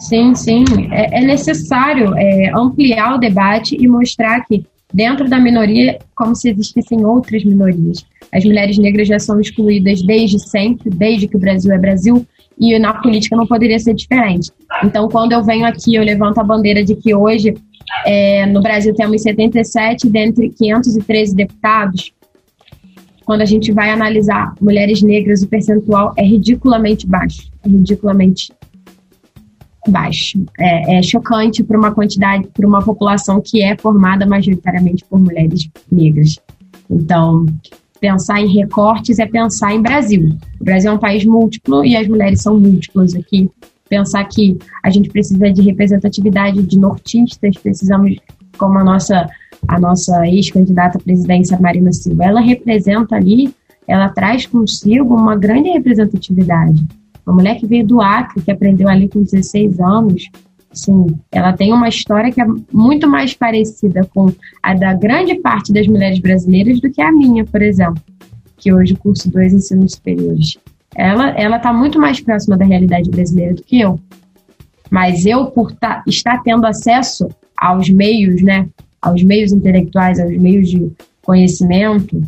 [0.00, 0.64] Sim, sim.
[0.90, 6.50] É, é necessário é, ampliar o debate e mostrar que dentro da minoria, como se
[6.50, 8.04] existissem outras minorias.
[8.32, 12.26] As mulheres negras já são excluídas desde sempre, desde que o Brasil é Brasil,
[12.58, 14.50] e na política não poderia ser diferente.
[14.82, 17.54] Então, quando eu venho aqui, eu levanto a bandeira de que hoje
[18.06, 22.12] é, no Brasil temos 77 dentre 513 deputados.
[23.24, 28.50] Quando a gente vai analisar mulheres negras, o percentual é ridiculamente baixo, é ridiculamente
[29.88, 30.44] baixo.
[30.58, 35.68] É, é chocante para uma quantidade, para uma população que é formada majoritariamente por mulheres
[35.90, 36.38] negras.
[36.88, 37.46] Então,
[38.00, 40.36] pensar em recortes é pensar em Brasil.
[40.60, 43.50] O Brasil é um país múltiplo e as mulheres são múltiplas aqui.
[43.88, 48.16] Pensar que a gente precisa de representatividade de nortistas, precisamos,
[48.56, 49.28] como a nossa,
[49.66, 53.52] a nossa ex-candidata à presidência, Marina Silva, ela representa ali,
[53.86, 56.86] ela traz consigo uma grande representatividade.
[57.26, 60.28] Uma mulher que veio do Acre, que aprendeu ali com 16 anos,
[60.72, 65.72] sim, ela tem uma história que é muito mais parecida com a da grande parte
[65.72, 68.02] das mulheres brasileiras do que a minha, por exemplo,
[68.56, 70.58] que hoje curso dois ensinos superiores.
[70.94, 73.98] Ela ela está muito mais próxima da realidade brasileira do que eu.
[74.90, 78.68] Mas eu, por tá, estar tendo acesso aos meios, né,
[79.00, 80.90] aos meios intelectuais, aos meios de
[81.22, 82.20] conhecimento,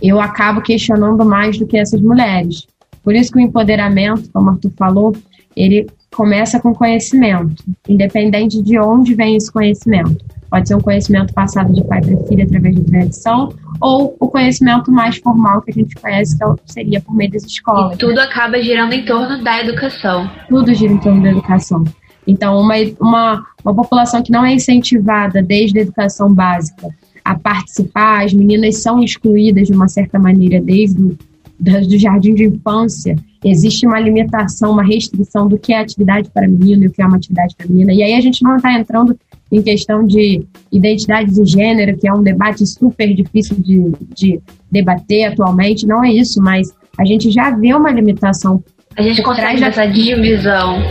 [0.00, 2.66] eu acabo questionando mais do que essas mulheres.
[3.06, 5.16] Por isso que o empoderamento, como o Arthur falou,
[5.54, 10.24] ele começa com conhecimento, independente de onde vem esse conhecimento.
[10.50, 14.90] Pode ser um conhecimento passado de pai para filho através da tradição, ou o conhecimento
[14.90, 17.94] mais formal que a gente conhece, que é seria por meio das escolas.
[17.94, 20.28] E tudo acaba girando em torno da educação.
[20.48, 21.84] Tudo gira em torno da educação.
[22.26, 26.88] Então, uma, uma, uma população que não é incentivada desde a educação básica
[27.24, 31.16] a participar, as meninas são excluídas de uma certa maneira desde o
[31.58, 36.84] do jardim de infância, existe uma limitação, uma restrição do que é atividade para menino
[36.84, 37.92] e o que é uma atividade para menina.
[37.92, 39.18] E aí a gente não está entrando
[39.50, 44.40] em questão de identidade de gênero, que é um debate super difícil de, de
[44.70, 48.62] debater atualmente, não é isso, mas a gente já vê uma limitação.
[48.96, 50.82] A gente consegue da, essa divisão.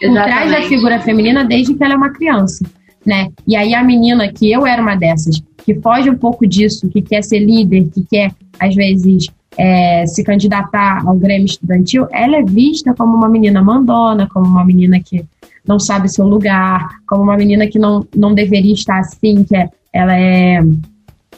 [0.00, 2.64] Por trás da figura feminina desde que ela é uma criança.
[3.04, 3.28] Né?
[3.46, 7.00] E aí a menina, que eu era uma dessas, que foge um pouco disso, que
[7.02, 12.44] quer ser líder, que quer, às vezes, é, se candidatar ao Grêmio Estudantil, ela é
[12.44, 15.24] vista como uma menina mandona, como uma menina que
[15.66, 19.68] não sabe seu lugar, como uma menina que não, não deveria estar assim, que é,
[19.92, 20.60] ela é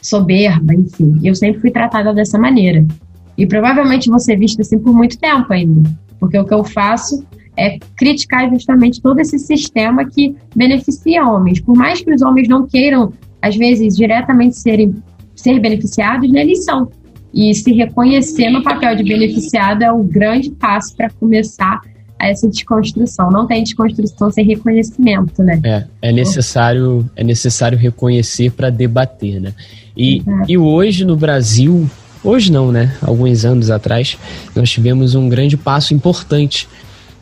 [0.03, 1.19] soberba, enfim.
[1.25, 2.85] Eu sempre fui tratada dessa maneira.
[3.37, 7.25] E provavelmente vou ser vista assim por muito tempo ainda, porque o que eu faço
[7.57, 11.61] é criticar justamente todo esse sistema que beneficia homens.
[11.61, 14.95] Por mais que os homens não queiram, às vezes, diretamente serem,
[15.35, 16.91] ser beneficiados, né, eles são.
[17.33, 21.81] E se reconhecer no papel de beneficiado é o grande passo para começar
[22.19, 23.31] essa desconstrução.
[23.31, 25.61] Não tem desconstrução sem reconhecimento, né?
[25.65, 29.55] É, é necessário, é necessário reconhecer para debater, né?
[29.97, 31.89] E, e hoje no Brasil,
[32.23, 32.95] hoje não, né?
[33.01, 34.19] Alguns anos atrás,
[34.55, 36.69] nós tivemos um grande passo importante,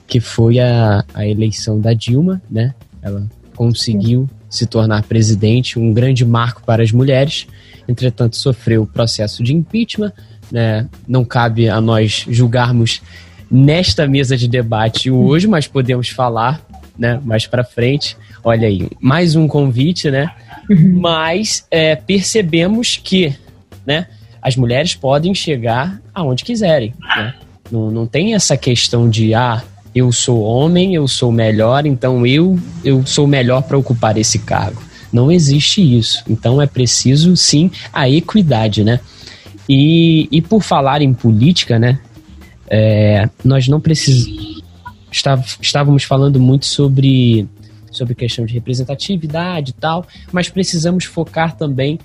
[0.06, 2.74] que foi a, a eleição da Dilma, né?
[3.00, 4.36] Ela conseguiu Sim.
[4.48, 7.46] se tornar presidente, um grande marco para as mulheres
[7.88, 10.12] entretanto sofreu o processo de impeachment.
[10.53, 10.87] Né?
[11.07, 13.03] Não cabe a nós julgarmos
[13.51, 16.61] nesta mesa de debate hoje, mas podemos falar
[16.98, 18.16] né, mais para frente.
[18.44, 20.31] Olha aí, mais um convite, né?
[20.68, 21.01] Uhum.
[21.01, 23.35] Mas é, percebemos que
[23.87, 24.07] né,
[24.42, 26.94] as mulheres podem chegar aonde quiserem.
[27.16, 27.35] Né?
[27.70, 29.62] Não, não tem essa questão de ah,
[29.94, 34.83] eu sou homem, eu sou melhor, então eu, eu sou melhor para ocupar esse cargo.
[35.12, 36.22] Não existe isso.
[36.28, 39.00] Então é preciso sim a equidade, né?
[39.68, 41.98] E, e por falar em política, né?
[42.70, 44.62] É, nós não precisamos.
[45.60, 47.48] Estávamos falando muito sobre,
[47.90, 51.98] sobre questão de representatividade e tal, mas precisamos focar também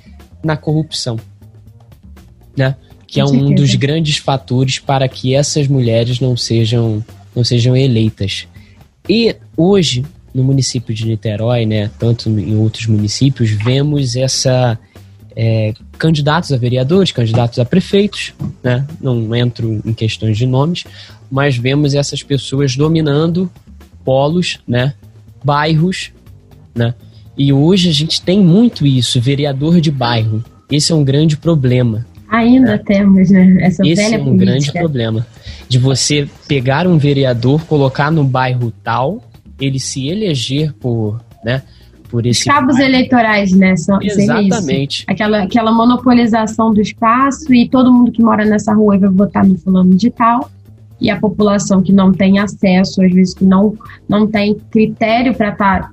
[0.43, 1.19] na corrupção,
[2.55, 2.75] né?
[3.05, 8.47] Que é um dos grandes fatores para que essas mulheres não sejam, não sejam eleitas.
[9.07, 10.03] E hoje,
[10.33, 14.79] no município de Niterói, né, tanto em outros municípios, vemos essa
[15.35, 18.85] é, candidatos a vereadores, candidatos a prefeitos, né?
[19.01, 20.83] não entro em questões de nomes,
[21.29, 23.49] mas vemos essas pessoas dominando
[24.03, 24.93] polos, né?
[25.43, 26.11] bairros,
[26.75, 26.93] né?
[27.37, 30.43] e hoje a gente tem muito isso, vereador de bairro.
[30.71, 32.05] Esse é um grande problema.
[32.29, 32.77] Ainda né?
[32.79, 33.57] temos, né?
[33.61, 34.45] Essa Esse velha é um política.
[34.45, 35.27] grande problema.
[35.69, 39.23] De você pegar um vereador, colocar no bairro tal,
[39.59, 41.61] ele se eleger por, né,
[42.09, 42.41] por esse.
[42.41, 43.75] Os cabos eleitorais, né?
[43.75, 45.03] São, Exatamente.
[45.07, 49.57] Aquela, aquela monopolização do espaço e todo mundo que mora nessa rua vai votar no
[49.57, 50.49] fulano de tal.
[51.01, 53.75] E a população que não tem acesso, às vezes que não,
[54.07, 55.89] não tem critério para estar tá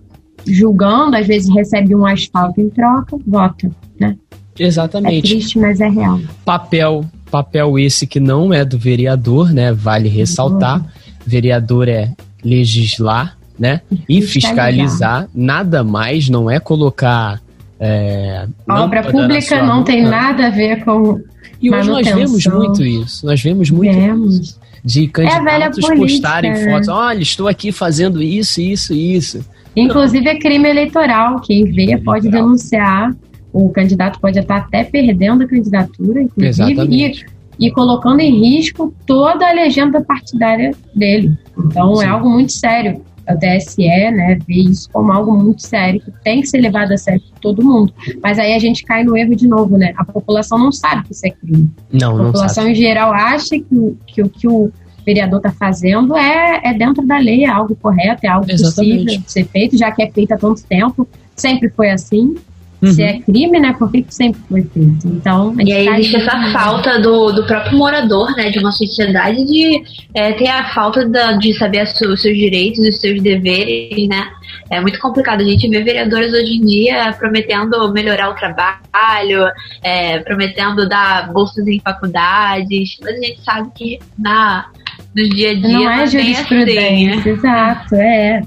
[0.46, 4.16] julgando, às vezes recebe um asfalto em troca, vota, né?
[4.58, 5.26] Exatamente.
[5.26, 6.20] É triste, mas é real.
[6.44, 9.72] Papel, papel esse que não é do vereador, né?
[9.72, 10.84] Vale ressaltar.
[11.26, 12.12] Vereador é
[12.44, 13.82] legislar, né?
[14.08, 15.28] E fiscalizar.
[15.34, 17.38] Nada mais, não é colocar.
[17.78, 21.20] É, a obra pública não tem nada a ver com.
[21.60, 23.26] E hoje nós vemos muito isso.
[23.26, 24.38] Nós vemos muito vemos.
[24.38, 24.60] isso.
[24.82, 26.88] De candidatos é postarem fotos.
[26.88, 29.44] Olha, estou aqui fazendo isso, isso, isso.
[29.76, 31.38] Inclusive é crime eleitoral.
[31.40, 32.46] Quem vê crime pode eleitoral.
[32.46, 33.14] denunciar.
[33.52, 37.26] O candidato pode estar até perdendo a candidatura, inclusive, Exatamente.
[37.58, 41.36] e, e colocando em risco toda a legenda partidária dele.
[41.58, 42.04] Então Sim.
[42.04, 46.40] é algo muito sério o TSE, né, vê isso como algo muito sério, que tem
[46.40, 47.92] que ser levado a sério por todo mundo.
[48.22, 49.92] Mas aí a gente cai no erro de novo, né?
[49.96, 51.70] A população não sabe que isso é crime.
[51.92, 54.72] Não, a população em geral acha que o que, que o
[55.04, 58.96] vereador está fazendo é, é dentro da lei, é algo correto, é algo Exatamente.
[58.98, 62.36] possível de ser feito, já que é feito há tanto tempo, sempre foi assim.
[62.82, 62.92] Uhum.
[62.92, 63.74] Se é crime, né?
[63.78, 65.06] Por que sempre foi feito?
[65.06, 68.48] Então, e aí existe essa falta do, do próprio morador, né?
[68.50, 69.82] De uma sociedade de
[70.14, 74.26] é, ter a falta da, de saber os seus direitos e os seus deveres, né?
[74.70, 75.42] É muito complicado.
[75.42, 79.50] A gente vê vereadores hoje em dia prometendo melhorar o trabalho,
[79.82, 84.66] é, prometendo dar bolsas em faculdades, mas a gente sabe que na,
[85.14, 86.86] no dia a dia não é jurisprudência.
[86.86, 87.22] Assim, né?
[87.26, 88.42] Exato, é.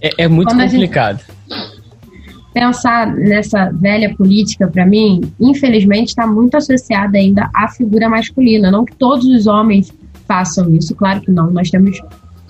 [0.00, 1.20] É, é muito Quando complicado.
[2.52, 8.70] Pensar nessa velha política, para mim, infelizmente, está muito associada ainda à figura masculina.
[8.70, 9.92] Não que todos os homens
[10.26, 11.50] façam isso, claro que não.
[11.50, 12.00] Nós temos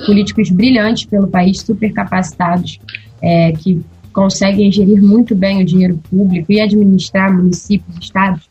[0.07, 2.79] políticos brilhantes pelo país, super capacitados,
[3.21, 3.83] é, que
[4.13, 8.49] conseguem gerir muito bem o dinheiro público e administrar municípios, estados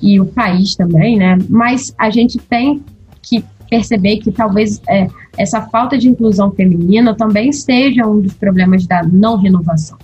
[0.00, 1.38] e o país também, né?
[1.48, 2.82] Mas a gente tem
[3.22, 5.06] que perceber que talvez é,
[5.38, 9.96] essa falta de inclusão feminina também seja um dos problemas da não renovação.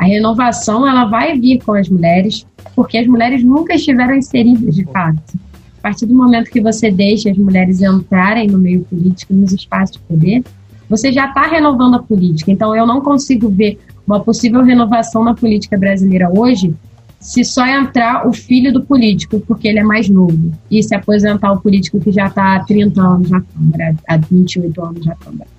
[0.00, 4.82] A renovação ela vai vir com as mulheres, porque as mulheres nunca estiveram inseridas de
[4.86, 5.38] fato.
[5.78, 9.96] A partir do momento que você deixa as mulheres entrarem no meio político, nos espaços
[9.96, 10.42] de poder,
[10.88, 12.50] você já está renovando a política.
[12.50, 16.74] Então, eu não consigo ver uma possível renovação na política brasileira hoje
[17.20, 21.52] se só entrar o filho do político, porque ele é mais novo, e se aposentar
[21.52, 25.50] o político que já está há 30 anos na Câmara, há 28 anos na Câmara.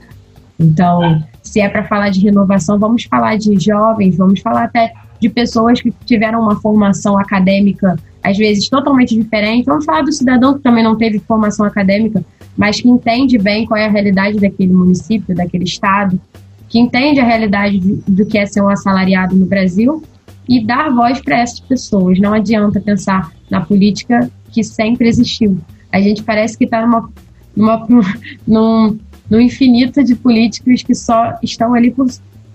[0.60, 5.30] Então, se é para falar de renovação, vamos falar de jovens, vamos falar até de
[5.30, 9.66] pessoas que tiveram uma formação acadêmica, às vezes totalmente diferente.
[9.66, 12.24] Vamos falar do cidadão que também não teve formação acadêmica,
[12.58, 16.20] mas que entende bem qual é a realidade daquele município, daquele estado,
[16.68, 20.02] que entende a realidade do que é ser um assalariado no Brasil
[20.48, 22.20] e dar voz para essas pessoas.
[22.20, 25.58] Não adianta pensar na política que sempre existiu.
[25.92, 27.10] A gente parece que está numa,
[27.56, 27.88] numa,
[28.48, 28.98] num,
[29.32, 31.96] no infinito de políticos que só estão ali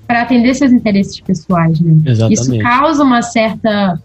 [0.07, 1.97] para atender seus interesses pessoais, né?
[2.05, 2.39] Exatamente.
[2.39, 3.99] Isso causa uma certa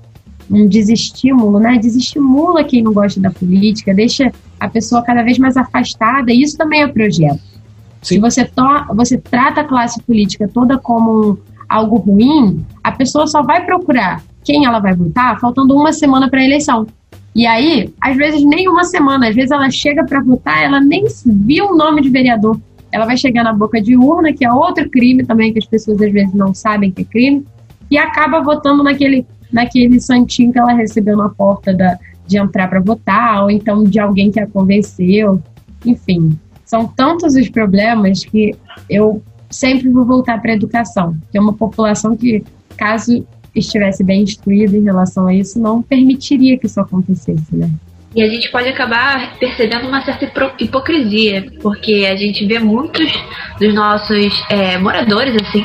[0.50, 1.78] um desestímulo, né?
[1.78, 6.32] Desestimula quem não gosta da política, deixa a pessoa cada vez mais afastada.
[6.32, 7.42] E isso também é projeto.
[8.02, 8.16] Sim.
[8.16, 13.42] Se você, to você trata a classe política toda como algo ruim, a pessoa só
[13.44, 16.88] vai procurar quem ela vai votar faltando uma semana para a eleição.
[17.34, 21.06] E aí, às vezes, nem uma semana, às vezes ela chega para votar, ela nem
[21.26, 22.60] viu o nome de vereador.
[22.92, 26.02] Ela vai chegar na boca de urna, que é outro crime também, que as pessoas
[26.02, 27.46] às vezes não sabem que é crime,
[27.90, 32.80] e acaba votando naquele, naquele santinho que ela recebeu na porta da, de entrar para
[32.80, 35.42] votar, ou então de alguém que a convenceu.
[35.86, 38.56] Enfim, são tantos os problemas que
[38.90, 42.44] eu sempre vou voltar para a educação, que é uma população que
[42.78, 47.70] caso estivesse bem instruído em relação a isso, não permitiria que isso acontecesse, né?
[48.14, 50.26] E a gente pode acabar percebendo uma certa
[50.60, 53.10] hipocrisia, porque a gente vê muitos
[53.58, 55.64] dos nossos é, moradores, assim,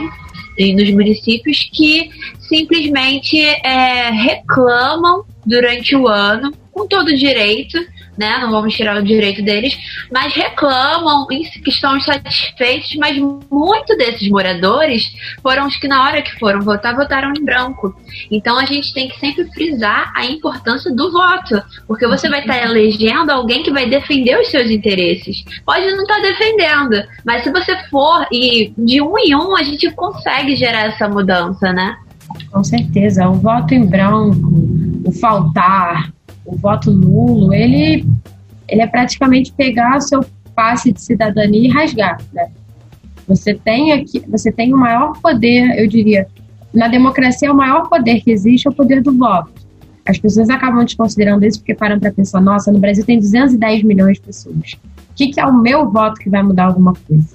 [0.74, 7.78] nos municípios que simplesmente é, reclamam durante o ano, com todo direito,
[8.16, 8.38] né?
[8.38, 9.76] Não vamos tirar o direito deles,
[10.10, 15.04] mas reclamam que estão insatisfeitos, mas muito desses moradores
[15.42, 17.94] foram os que na hora que foram votar, votaram em branco.
[18.30, 22.58] Então a gente tem que sempre frisar a importância do voto, porque você vai estar
[22.62, 25.44] elegendo alguém que vai defender os seus interesses.
[25.64, 29.90] Pode não estar defendendo, mas se você for e de um em um a gente
[29.92, 31.96] consegue gerar essa mudança, né?
[32.50, 34.52] Com certeza, o voto em branco,
[35.04, 36.12] o faltar,
[36.46, 38.06] o voto nulo, ele,
[38.68, 40.24] ele é praticamente pegar o seu
[40.54, 42.48] passe de cidadania e rasgar, né?
[43.28, 46.28] Você tem aqui, você tem o maior poder, eu diria,
[46.72, 49.50] na democracia o maior poder que existe é o poder do voto.
[50.06, 54.18] As pessoas acabam desconsiderando isso porque param para pensar, nossa, no Brasil tem 210 milhões
[54.18, 54.74] de pessoas.
[55.10, 57.34] O que, que é o meu voto que vai mudar alguma coisa?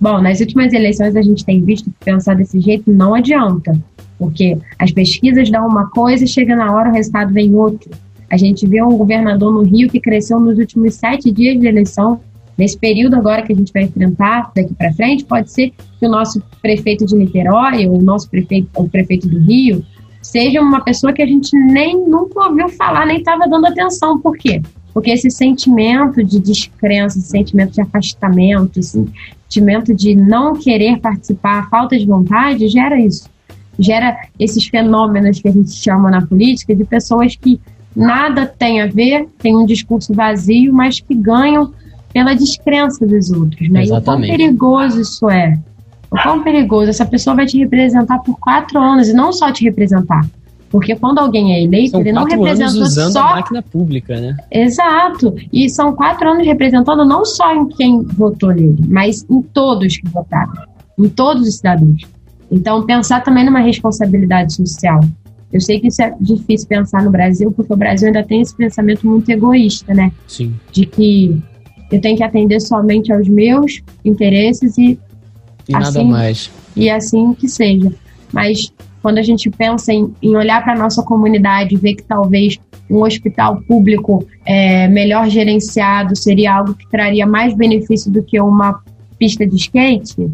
[0.00, 3.78] Bom, nas últimas eleições a gente tem visto que pensar desse jeito não adianta,
[4.18, 7.90] porque as pesquisas dão uma coisa e chega na hora o resultado vem outro.
[8.30, 12.20] A gente vê um governador no Rio que cresceu nos últimos sete dias de eleição.
[12.56, 16.08] Nesse período agora que a gente vai enfrentar daqui para frente, pode ser que o
[16.08, 19.84] nosso prefeito de Niterói ou o nosso prefeito, o prefeito do Rio
[20.20, 24.20] seja uma pessoa que a gente nem nunca ouviu falar, nem estava dando atenção.
[24.20, 24.60] Por quê?
[24.92, 29.06] Porque esse sentimento de descrença, esse sentimento de afastamento, esse
[29.48, 33.30] sentimento de não querer participar, falta de vontade, gera isso.
[33.78, 37.60] Gera esses fenômenos que a gente chama na política de pessoas que
[37.94, 41.72] nada tem a ver, tem um discurso vazio, mas que ganham
[42.12, 43.82] pela descrença dos outros, né?
[43.82, 44.30] Exatamente.
[44.30, 45.58] E o quão perigoso isso é.
[46.10, 46.90] O quão perigoso.
[46.90, 50.26] Essa pessoa vai te representar por quatro anos e não só te representar.
[50.70, 53.20] Porque quando alguém é eleito, são ele não representa usando só.
[53.20, 54.36] a máquina pública, né?
[54.50, 55.34] Exato.
[55.52, 60.08] E são quatro anos representando não só em quem votou nele, mas em todos que
[60.08, 60.52] votaram.
[60.98, 62.02] Em todos os cidadãos.
[62.50, 65.00] Então, pensar também numa responsabilidade social.
[65.52, 68.54] Eu sei que isso é difícil pensar no Brasil, porque o Brasil ainda tem esse
[68.54, 70.12] pensamento muito egoísta, né?
[70.26, 70.54] Sim.
[70.72, 71.40] De que
[71.90, 74.98] eu tenho que atender somente aos meus interesses e
[75.68, 76.50] E nada Assim, mais.
[76.76, 77.92] e assim que seja.
[78.32, 78.72] Mas
[79.02, 82.58] quando a gente pensa em, em olhar para a nossa comunidade e ver que talvez
[82.90, 88.82] um hospital público é, melhor gerenciado seria algo que traria mais benefício do que uma
[89.18, 90.30] pista de skate,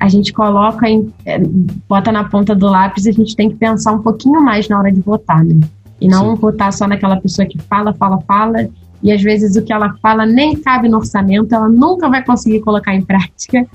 [0.00, 1.38] a gente coloca, em, é,
[1.86, 4.78] bota na ponta do lápis e a gente tem que pensar um pouquinho mais na
[4.78, 5.60] hora de votar, né?
[6.00, 6.40] E não Sim.
[6.40, 8.66] votar só naquela pessoa que fala, fala, fala,
[9.02, 12.60] e às vezes o que ela fala nem cabe no orçamento, ela nunca vai conseguir
[12.60, 13.66] colocar em prática,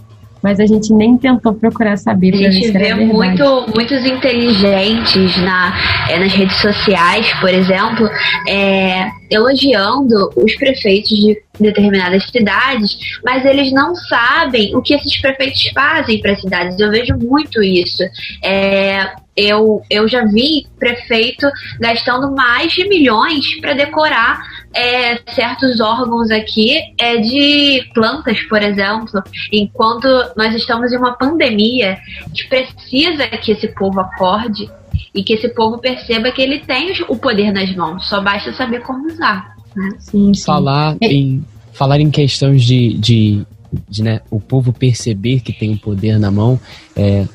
[0.41, 5.73] mas a gente nem tentou procurar saber A gente vê muito, muitos inteligentes na,
[6.09, 8.07] é, nas redes sociais, por exemplo,
[8.47, 15.69] é, elogiando os prefeitos de determinadas cidades, mas eles não sabem o que esses prefeitos
[15.73, 16.79] fazem para as cidades.
[16.79, 18.03] Eu vejo muito isso.
[18.43, 21.47] É, eu, eu já vi prefeito
[21.79, 24.39] gastando mais de milhões para decorar
[24.73, 29.21] é, certos órgãos aqui é, de plantas, por exemplo,
[29.51, 30.07] enquanto
[30.37, 31.97] nós estamos em uma pandemia
[32.33, 34.69] que precisa que esse povo acorde
[35.13, 38.81] e que esse povo perceba que ele tem o poder nas mãos, só basta saber
[38.81, 39.55] como usar.
[39.75, 39.89] Né?
[39.99, 40.43] Sim, sim.
[40.43, 41.07] Falar É.
[41.07, 41.43] em,
[41.73, 43.45] falar em questões de, de,
[43.89, 46.59] de, né, o povo perceber que tem o poder na mão.
[46.95, 47.25] É,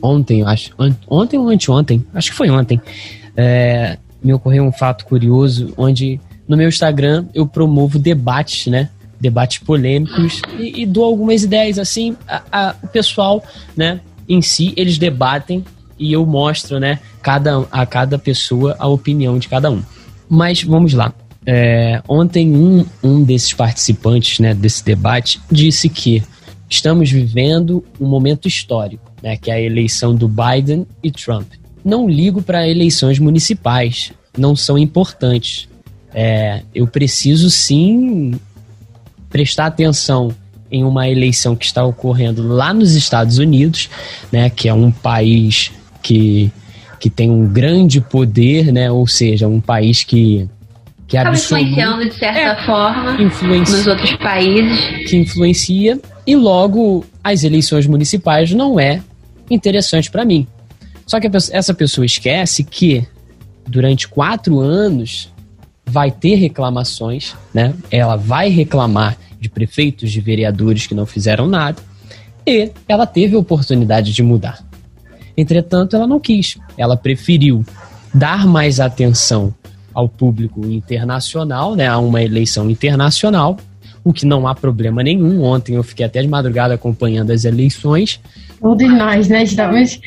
[0.00, 0.70] ontem, eu acho.
[0.78, 2.04] an- Ontem ou anteontem?
[2.14, 2.80] Acho que foi ontem.
[3.36, 8.88] é, me ocorreu um fato curioso onde no meu Instagram eu promovo debates, né?
[9.20, 12.16] Debates polêmicos e, e dou algumas ideias assim.
[12.28, 13.42] a- a- o pessoal,
[13.76, 15.64] né, em si, eles debatem
[16.02, 19.80] e eu mostro, né, cada, a cada pessoa a opinião de cada um.
[20.28, 21.14] Mas vamos lá.
[21.46, 26.22] É, ontem um, um desses participantes né, desse debate disse que
[26.68, 31.52] estamos vivendo um momento histórico, né, que é a eleição do Biden e Trump.
[31.84, 35.68] Não ligo para eleições municipais, não são importantes.
[36.12, 38.32] É, eu preciso sim
[39.30, 40.34] prestar atenção
[40.68, 43.88] em uma eleição que está ocorrendo lá nos Estados Unidos,
[44.32, 45.70] né, que é um país
[46.02, 46.50] que,
[47.00, 50.48] que tem um grande poder, né, ou seja, um país que,
[51.06, 52.66] que Acaba absolu- influenciando de certa É.
[52.66, 55.08] forma influencia nos outros países.
[55.10, 59.00] que influencia e logo as eleições municipais não é
[59.50, 60.46] interessante para mim.
[61.06, 63.06] Só que pessoa- essa pessoa esquece que
[63.66, 65.28] durante quatro anos
[65.84, 67.74] vai ter reclamações, né?
[67.90, 71.82] Ela vai reclamar de prefeitos, de vereadores que não fizeram nada
[72.46, 74.64] e ela teve a oportunidade de mudar.
[75.36, 76.58] Entretanto, ela não quis.
[76.76, 77.64] Ela preferiu
[78.12, 79.54] dar mais atenção
[79.94, 83.58] ao público internacional, né, a uma eleição internacional,
[84.04, 85.42] o que não há problema nenhum.
[85.42, 88.20] Ontem eu fiquei até de madrugada acompanhando as eleições.
[88.60, 89.42] Todos nós, né?
[89.42, 90.00] Estamos.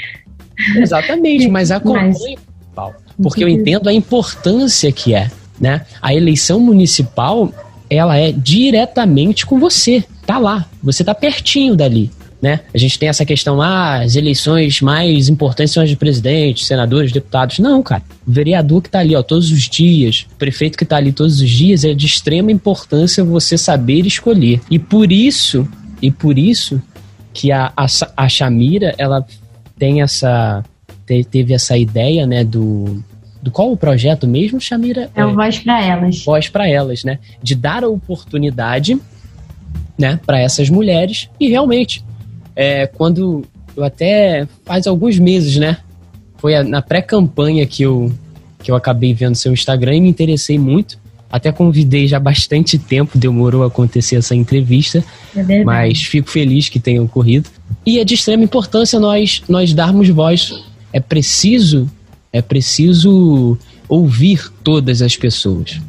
[0.75, 2.37] Exatamente, mas acompanhe,
[2.73, 5.85] Paulo, porque eu entendo a importância que é, né?
[6.01, 7.53] A eleição municipal,
[7.89, 12.09] ela é diretamente com você, tá lá, você tá pertinho dali.
[12.45, 12.59] Né?
[12.71, 17.11] A gente tem essa questão, ah, as eleições mais importantes são as de presidente, senadores,
[17.11, 17.57] deputados.
[17.57, 18.03] Não, cara.
[18.23, 21.41] O vereador que está ali ó, todos os dias, o prefeito que está ali todos
[21.41, 24.61] os dias, é de extrema importância você saber escolher.
[24.69, 25.67] E por isso,
[25.99, 26.79] e por isso
[27.33, 29.25] que a, a, a Shamira, ela
[29.75, 30.63] tem essa
[31.03, 33.03] te, teve essa ideia, né, do
[33.41, 35.09] do qual o projeto mesmo, Shamira?
[35.15, 36.23] É o Voz para Elas.
[36.23, 37.17] Voz para Elas, né?
[37.41, 38.99] De dar a oportunidade,
[39.97, 42.03] né, para essas mulheres e realmente
[42.55, 43.43] é, quando
[43.75, 45.77] eu até faz alguns meses, né?
[46.37, 48.11] Foi na pré-campanha que eu,
[48.63, 50.97] que eu acabei vendo seu Instagram e me interessei muito.
[51.29, 55.03] Até convidei já bastante tempo, demorou a acontecer essa entrevista,
[55.35, 57.49] é mas fico feliz que tenha ocorrido.
[57.85, 60.53] E é de extrema importância nós, nós darmos voz.
[60.93, 61.89] É preciso,
[62.31, 63.57] é preciso
[63.89, 65.81] ouvir todas as pessoas.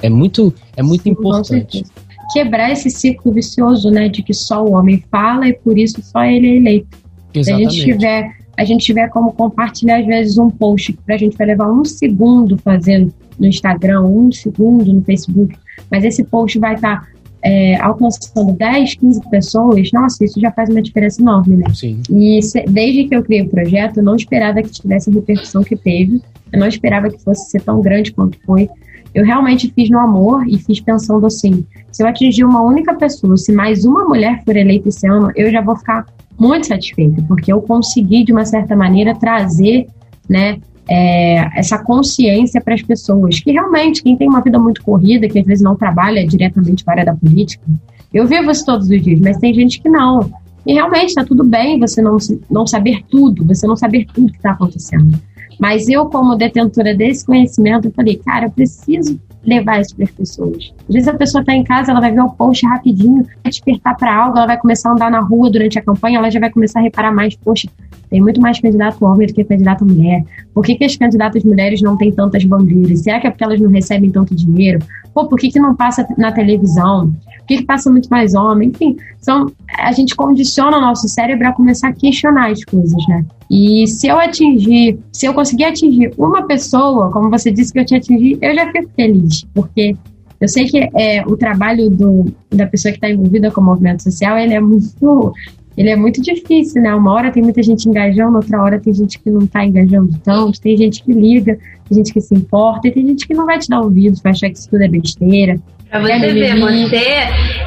[0.00, 1.84] É muito, é muito importante
[2.32, 6.24] quebrar esse ciclo vicioso, né, de que só o homem fala e por isso só
[6.24, 6.98] ele é eleito.
[7.32, 7.44] Exatamente.
[7.44, 11.16] Se a gente tiver, a gente tiver como compartilhar às vezes um post que a
[11.16, 15.56] gente vai levar um segundo fazendo no Instagram, um segundo no Facebook,
[15.90, 17.08] mas esse post vai estar tá,
[17.42, 21.66] é, alcançando 10, 15 pessoas, nossa, isso já faz uma diferença enorme, né?
[21.74, 22.00] Sim.
[22.10, 25.62] E se, desde que eu criei o projeto, eu não esperava que tivesse a repercussão
[25.62, 26.22] que teve,
[26.52, 28.68] eu não esperava que fosse ser tão grande quanto foi,
[29.14, 33.36] eu realmente fiz no amor e fiz pensando assim: se eu atingir uma única pessoa,
[33.36, 36.04] se mais uma mulher for eleita esse ano, eu já vou ficar
[36.38, 39.86] muito satisfeita, porque eu consegui, de uma certa maneira, trazer,
[40.28, 40.58] né,
[40.88, 45.38] é, essa consciência para as pessoas, que realmente, quem tem uma vida muito corrida, que
[45.38, 47.64] às vezes não trabalha diretamente com a área da política,
[48.12, 50.30] eu vivo isso todos os dias, mas tem gente que não.
[50.66, 52.16] E realmente está tudo bem você não,
[52.50, 55.18] não saber tudo, você não saber tudo que está acontecendo.
[55.58, 60.10] Mas eu, como detentora desse conhecimento, eu falei, cara, eu preciso levar isso para as
[60.10, 60.72] pessoas.
[60.88, 63.96] Às vezes a pessoa está em casa, ela vai ver o post rapidinho, vai despertar
[63.96, 66.50] para algo, ela vai começar a andar na rua durante a campanha, ela já vai
[66.50, 67.68] começar a reparar mais, poxa,
[68.08, 70.24] tem muito mais candidato homem do que candidato mulher.
[70.52, 73.00] Por que, que as candidatas mulheres não têm tantas bandeiras?
[73.00, 74.78] Será que é porque elas não recebem tanto dinheiro?
[75.12, 77.12] Pô, por que, que não passa na televisão?
[77.38, 78.68] Por que, que passa muito mais homem?
[78.68, 79.46] Enfim, são,
[79.78, 83.24] a gente condiciona o nosso cérebro a começar a questionar as coisas, né?
[83.50, 87.84] E se eu atingir, se eu conseguir atingir uma pessoa, como você disse que eu
[87.84, 89.94] te atingi, eu já fico feliz, porque
[90.40, 94.02] eu sei que é, o trabalho do, da pessoa que está envolvida com o movimento
[94.02, 95.32] social, ele é muito
[95.76, 96.94] ele é muito difícil, né?
[96.94, 100.60] Uma hora tem muita gente engajando, outra hora tem gente que não está engajando tanto,
[100.60, 103.58] tem gente que liga, tem gente que se importa, e tem gente que não vai
[103.58, 105.58] te dar ouvidos, vai achar que isso tudo é besteira.
[105.90, 107.04] Pra você é ver, você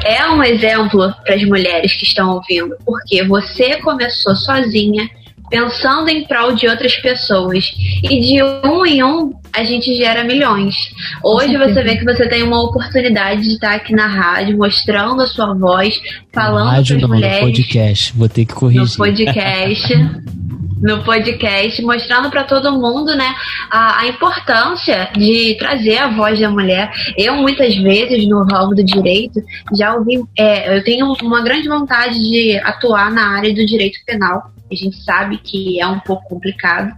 [0.04, 5.08] é um exemplo para as mulheres que estão ouvindo, porque você começou sozinha,
[5.50, 7.72] pensando em prol de outras pessoas.
[8.02, 10.74] E de um em um, a gente gera milhões.
[11.22, 15.26] Hoje você vê que você tem uma oportunidade de estar aqui na rádio, mostrando a
[15.26, 15.98] sua voz,
[16.32, 17.40] falando rádio não, mulheres.
[17.40, 18.82] No podcast, vou ter que corrigir.
[18.82, 19.94] No podcast.
[20.80, 23.34] no podcast, mostrando para todo mundo, né,
[23.70, 26.90] a, a, importância de trazer a voz da mulher.
[27.16, 29.42] Eu muitas vezes no ramo do direito
[29.76, 34.52] já ouvi, é, eu tenho uma grande vontade de atuar na área do direito penal
[34.70, 36.92] a gente sabe que é um pouco complicado.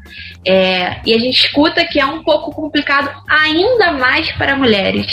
[0.45, 5.07] É, e a gente escuta que é um pouco complicado ainda mais para mulheres.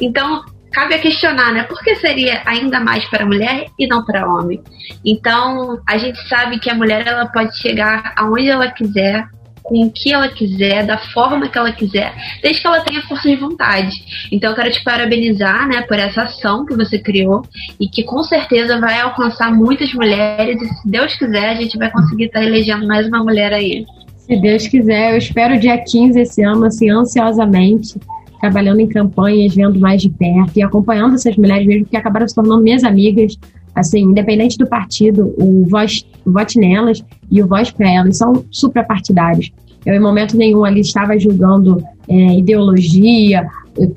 [0.00, 1.64] Então, cabe a questionar, né?
[1.64, 4.62] Por que seria ainda mais para mulher e não para homem?
[5.04, 9.26] Então, a gente sabe que a mulher ela pode chegar aonde ela quiser,
[9.62, 12.12] com o que ela quiser, da forma que ela quiser,
[12.42, 14.28] desde que ela tenha força de vontade.
[14.30, 17.42] Então eu quero te parabenizar, né, por essa ação que você criou
[17.78, 21.90] e que com certeza vai alcançar muitas mulheres e se Deus quiser a gente vai
[21.90, 23.86] conseguir estar elegendo mais uma mulher aí.
[24.16, 27.98] Se Deus quiser, eu espero dia 15 esse ano, assim, ansiosamente,
[28.42, 32.34] trabalhando em campanhas, vendo mais de perto e acompanhando essas mulheres mesmo que acabaram se
[32.34, 33.38] tornando minhas amigas,
[33.72, 38.44] assim, independente do partido, o Voz, o Vote Nelas e o Voz para Elas são
[38.50, 39.52] suprapartidários.
[39.86, 43.46] Eu, em momento nenhum, ali estava julgando é, ideologia,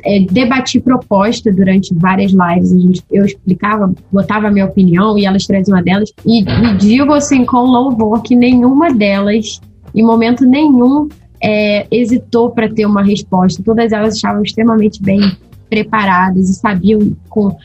[0.04, 2.72] é, debati proposta durante várias lives.
[2.72, 6.14] A gente, eu explicava, botava a minha opinião e elas traziam uma delas.
[6.24, 9.60] E, e digo assim, com louvor, que nenhuma delas,
[9.94, 11.10] em momento nenhum,
[11.46, 13.62] é, hesitou para ter uma resposta.
[13.64, 15.22] Todas elas estavam extremamente bem
[15.70, 17.56] preparadas e sabiam com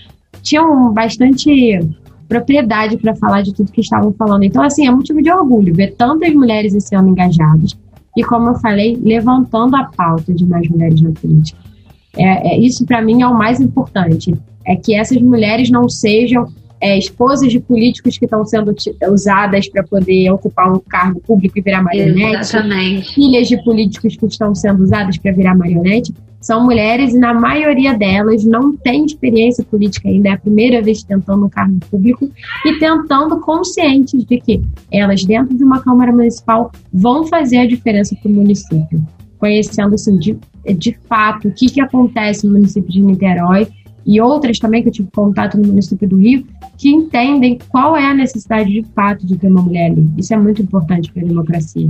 [0.43, 1.81] tinham bastante
[2.29, 4.43] propriedade para falar de tudo que estavam falando.
[4.43, 7.77] Então, assim, é motivo de orgulho ver tantas mulheres esse ano engajadas
[8.17, 11.59] e, como eu falei, levantando a pauta de mais mulheres na política.
[12.17, 14.35] É, é isso, para mim, é o mais importante.
[14.67, 16.47] É que essas mulheres não sejam
[16.81, 18.75] é, esposas de políticos que estão sendo
[19.11, 23.15] usadas para poder ocupar um cargo público e virar marionete, Exatamente.
[23.15, 27.93] filhas de políticos que estão sendo usadas para virar marionete, são mulheres e na maioria
[27.93, 32.31] delas não tem experiência política ainda, é a primeira vez tentando um cargo público
[32.65, 38.17] e tentando conscientes de que elas dentro de uma Câmara Municipal vão fazer a diferença
[38.17, 39.07] para o município,
[39.39, 40.39] conhecendo assim, de,
[40.79, 43.69] de fato o que, que acontece no município de Niterói
[44.05, 46.47] e outras também que eu tive contato no município do Rio,
[46.79, 50.09] que entendem qual é a necessidade de fato de ter uma mulher ali.
[50.17, 51.89] Isso é muito importante para a democracia.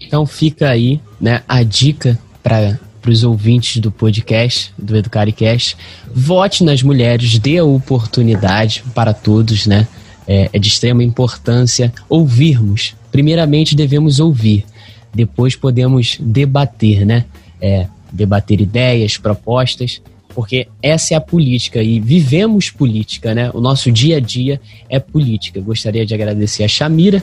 [0.00, 5.76] Então fica aí né, a dica para para os ouvintes do podcast, do EducariCast.
[6.14, 9.88] Vote nas mulheres, dê a oportunidade para todos, né?
[10.26, 12.94] É, é de extrema importância ouvirmos.
[13.10, 14.64] Primeiramente devemos ouvir,
[15.12, 17.24] depois podemos debater, né?
[17.60, 20.00] É, debater ideias, propostas,
[20.34, 23.50] porque essa é a política e vivemos política, né?
[23.54, 25.60] O nosso dia a dia é política.
[25.60, 27.22] Gostaria de agradecer a Chamira,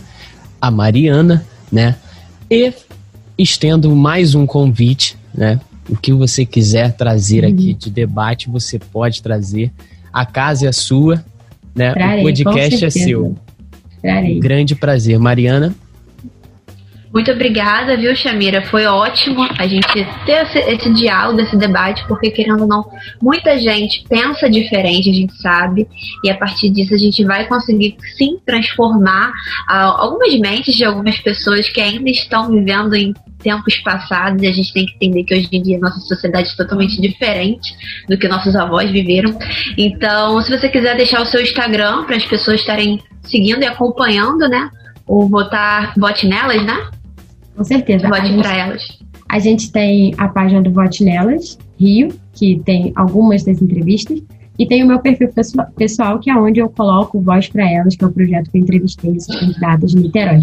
[0.61, 1.95] a Mariana, né?
[2.49, 2.73] E
[3.37, 5.59] estendo mais um convite, né?
[5.89, 7.51] o que você quiser trazer uhum.
[7.51, 9.71] aqui de debate, você pode trazer.
[10.13, 11.23] A casa é sua,
[11.75, 11.91] né?
[11.93, 13.35] Trarei, o podcast é seu.
[14.01, 14.39] Trarei.
[14.39, 15.17] Grande prazer.
[15.17, 15.73] Mariana?
[17.11, 18.61] Muito obrigada, viu, Chamira?
[18.61, 19.87] Foi ótimo a gente
[20.25, 22.87] ter esse, esse, diálogo, esse debate, porque, querendo ou não,
[23.21, 25.87] muita gente pensa diferente, a gente sabe,
[26.23, 31.17] e a partir disso a gente vai conseguir, sim, transformar uh, algumas mentes de algumas
[31.19, 35.33] pessoas que ainda estão vivendo em tempos passados e a gente tem que entender que
[35.33, 37.73] hoje em dia nossa sociedade é totalmente diferente
[38.07, 39.35] do que nossos avós viveram.
[39.77, 44.47] Então, se você quiser deixar o seu Instagram para as pessoas estarem seguindo e acompanhando,
[44.47, 44.69] né?
[45.07, 46.87] Ou votar, vote nelas, né?
[47.55, 48.07] Com certeza.
[48.07, 48.99] Vote para elas.
[49.27, 54.21] A gente tem a página do Vote Nelas, Rio, que tem algumas das entrevistas.
[54.57, 55.29] E tem o meu perfil
[55.77, 58.61] pessoal, que é onde eu coloco Voz para Elas, que é o projeto que eu
[58.61, 60.41] entrevistei essas candidatas de Niterói.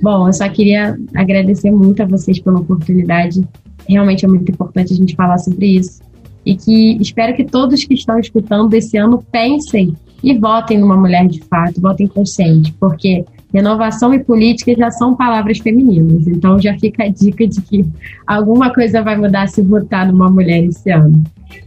[0.00, 3.42] Bom, eu só queria agradecer muito a vocês pela oportunidade.
[3.88, 6.00] Realmente é muito importante a gente falar sobre isso.
[6.46, 11.26] E que espero que todos que estão escutando esse ano pensem e votem numa mulher
[11.26, 16.26] de fato, votem consciente, porque renovação e política já são palavras femininas.
[16.26, 17.84] Então já fica a dica de que
[18.26, 21.22] alguma coisa vai mudar se votar numa mulher esse ano.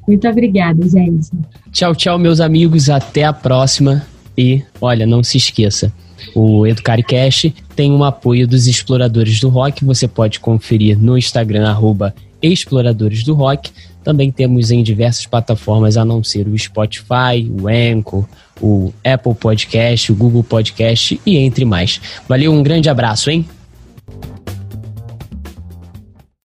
[0.08, 1.30] Muito obrigada, gente.
[1.72, 2.90] Tchau, tchau, meus amigos.
[2.90, 4.04] Até a próxima.
[4.38, 5.92] E olha, não se esqueça
[6.36, 9.84] o EducariCast tem um apoio dos Exploradores do Rock.
[9.84, 13.72] Você pode conferir no Instagram, arroba Exploradores do Rock.
[14.04, 18.26] Também temos em diversas plataformas, a não ser o Spotify, o Anchor,
[18.62, 22.02] o Apple Podcast, o Google Podcast e entre mais.
[22.28, 23.46] Valeu, um grande abraço, hein?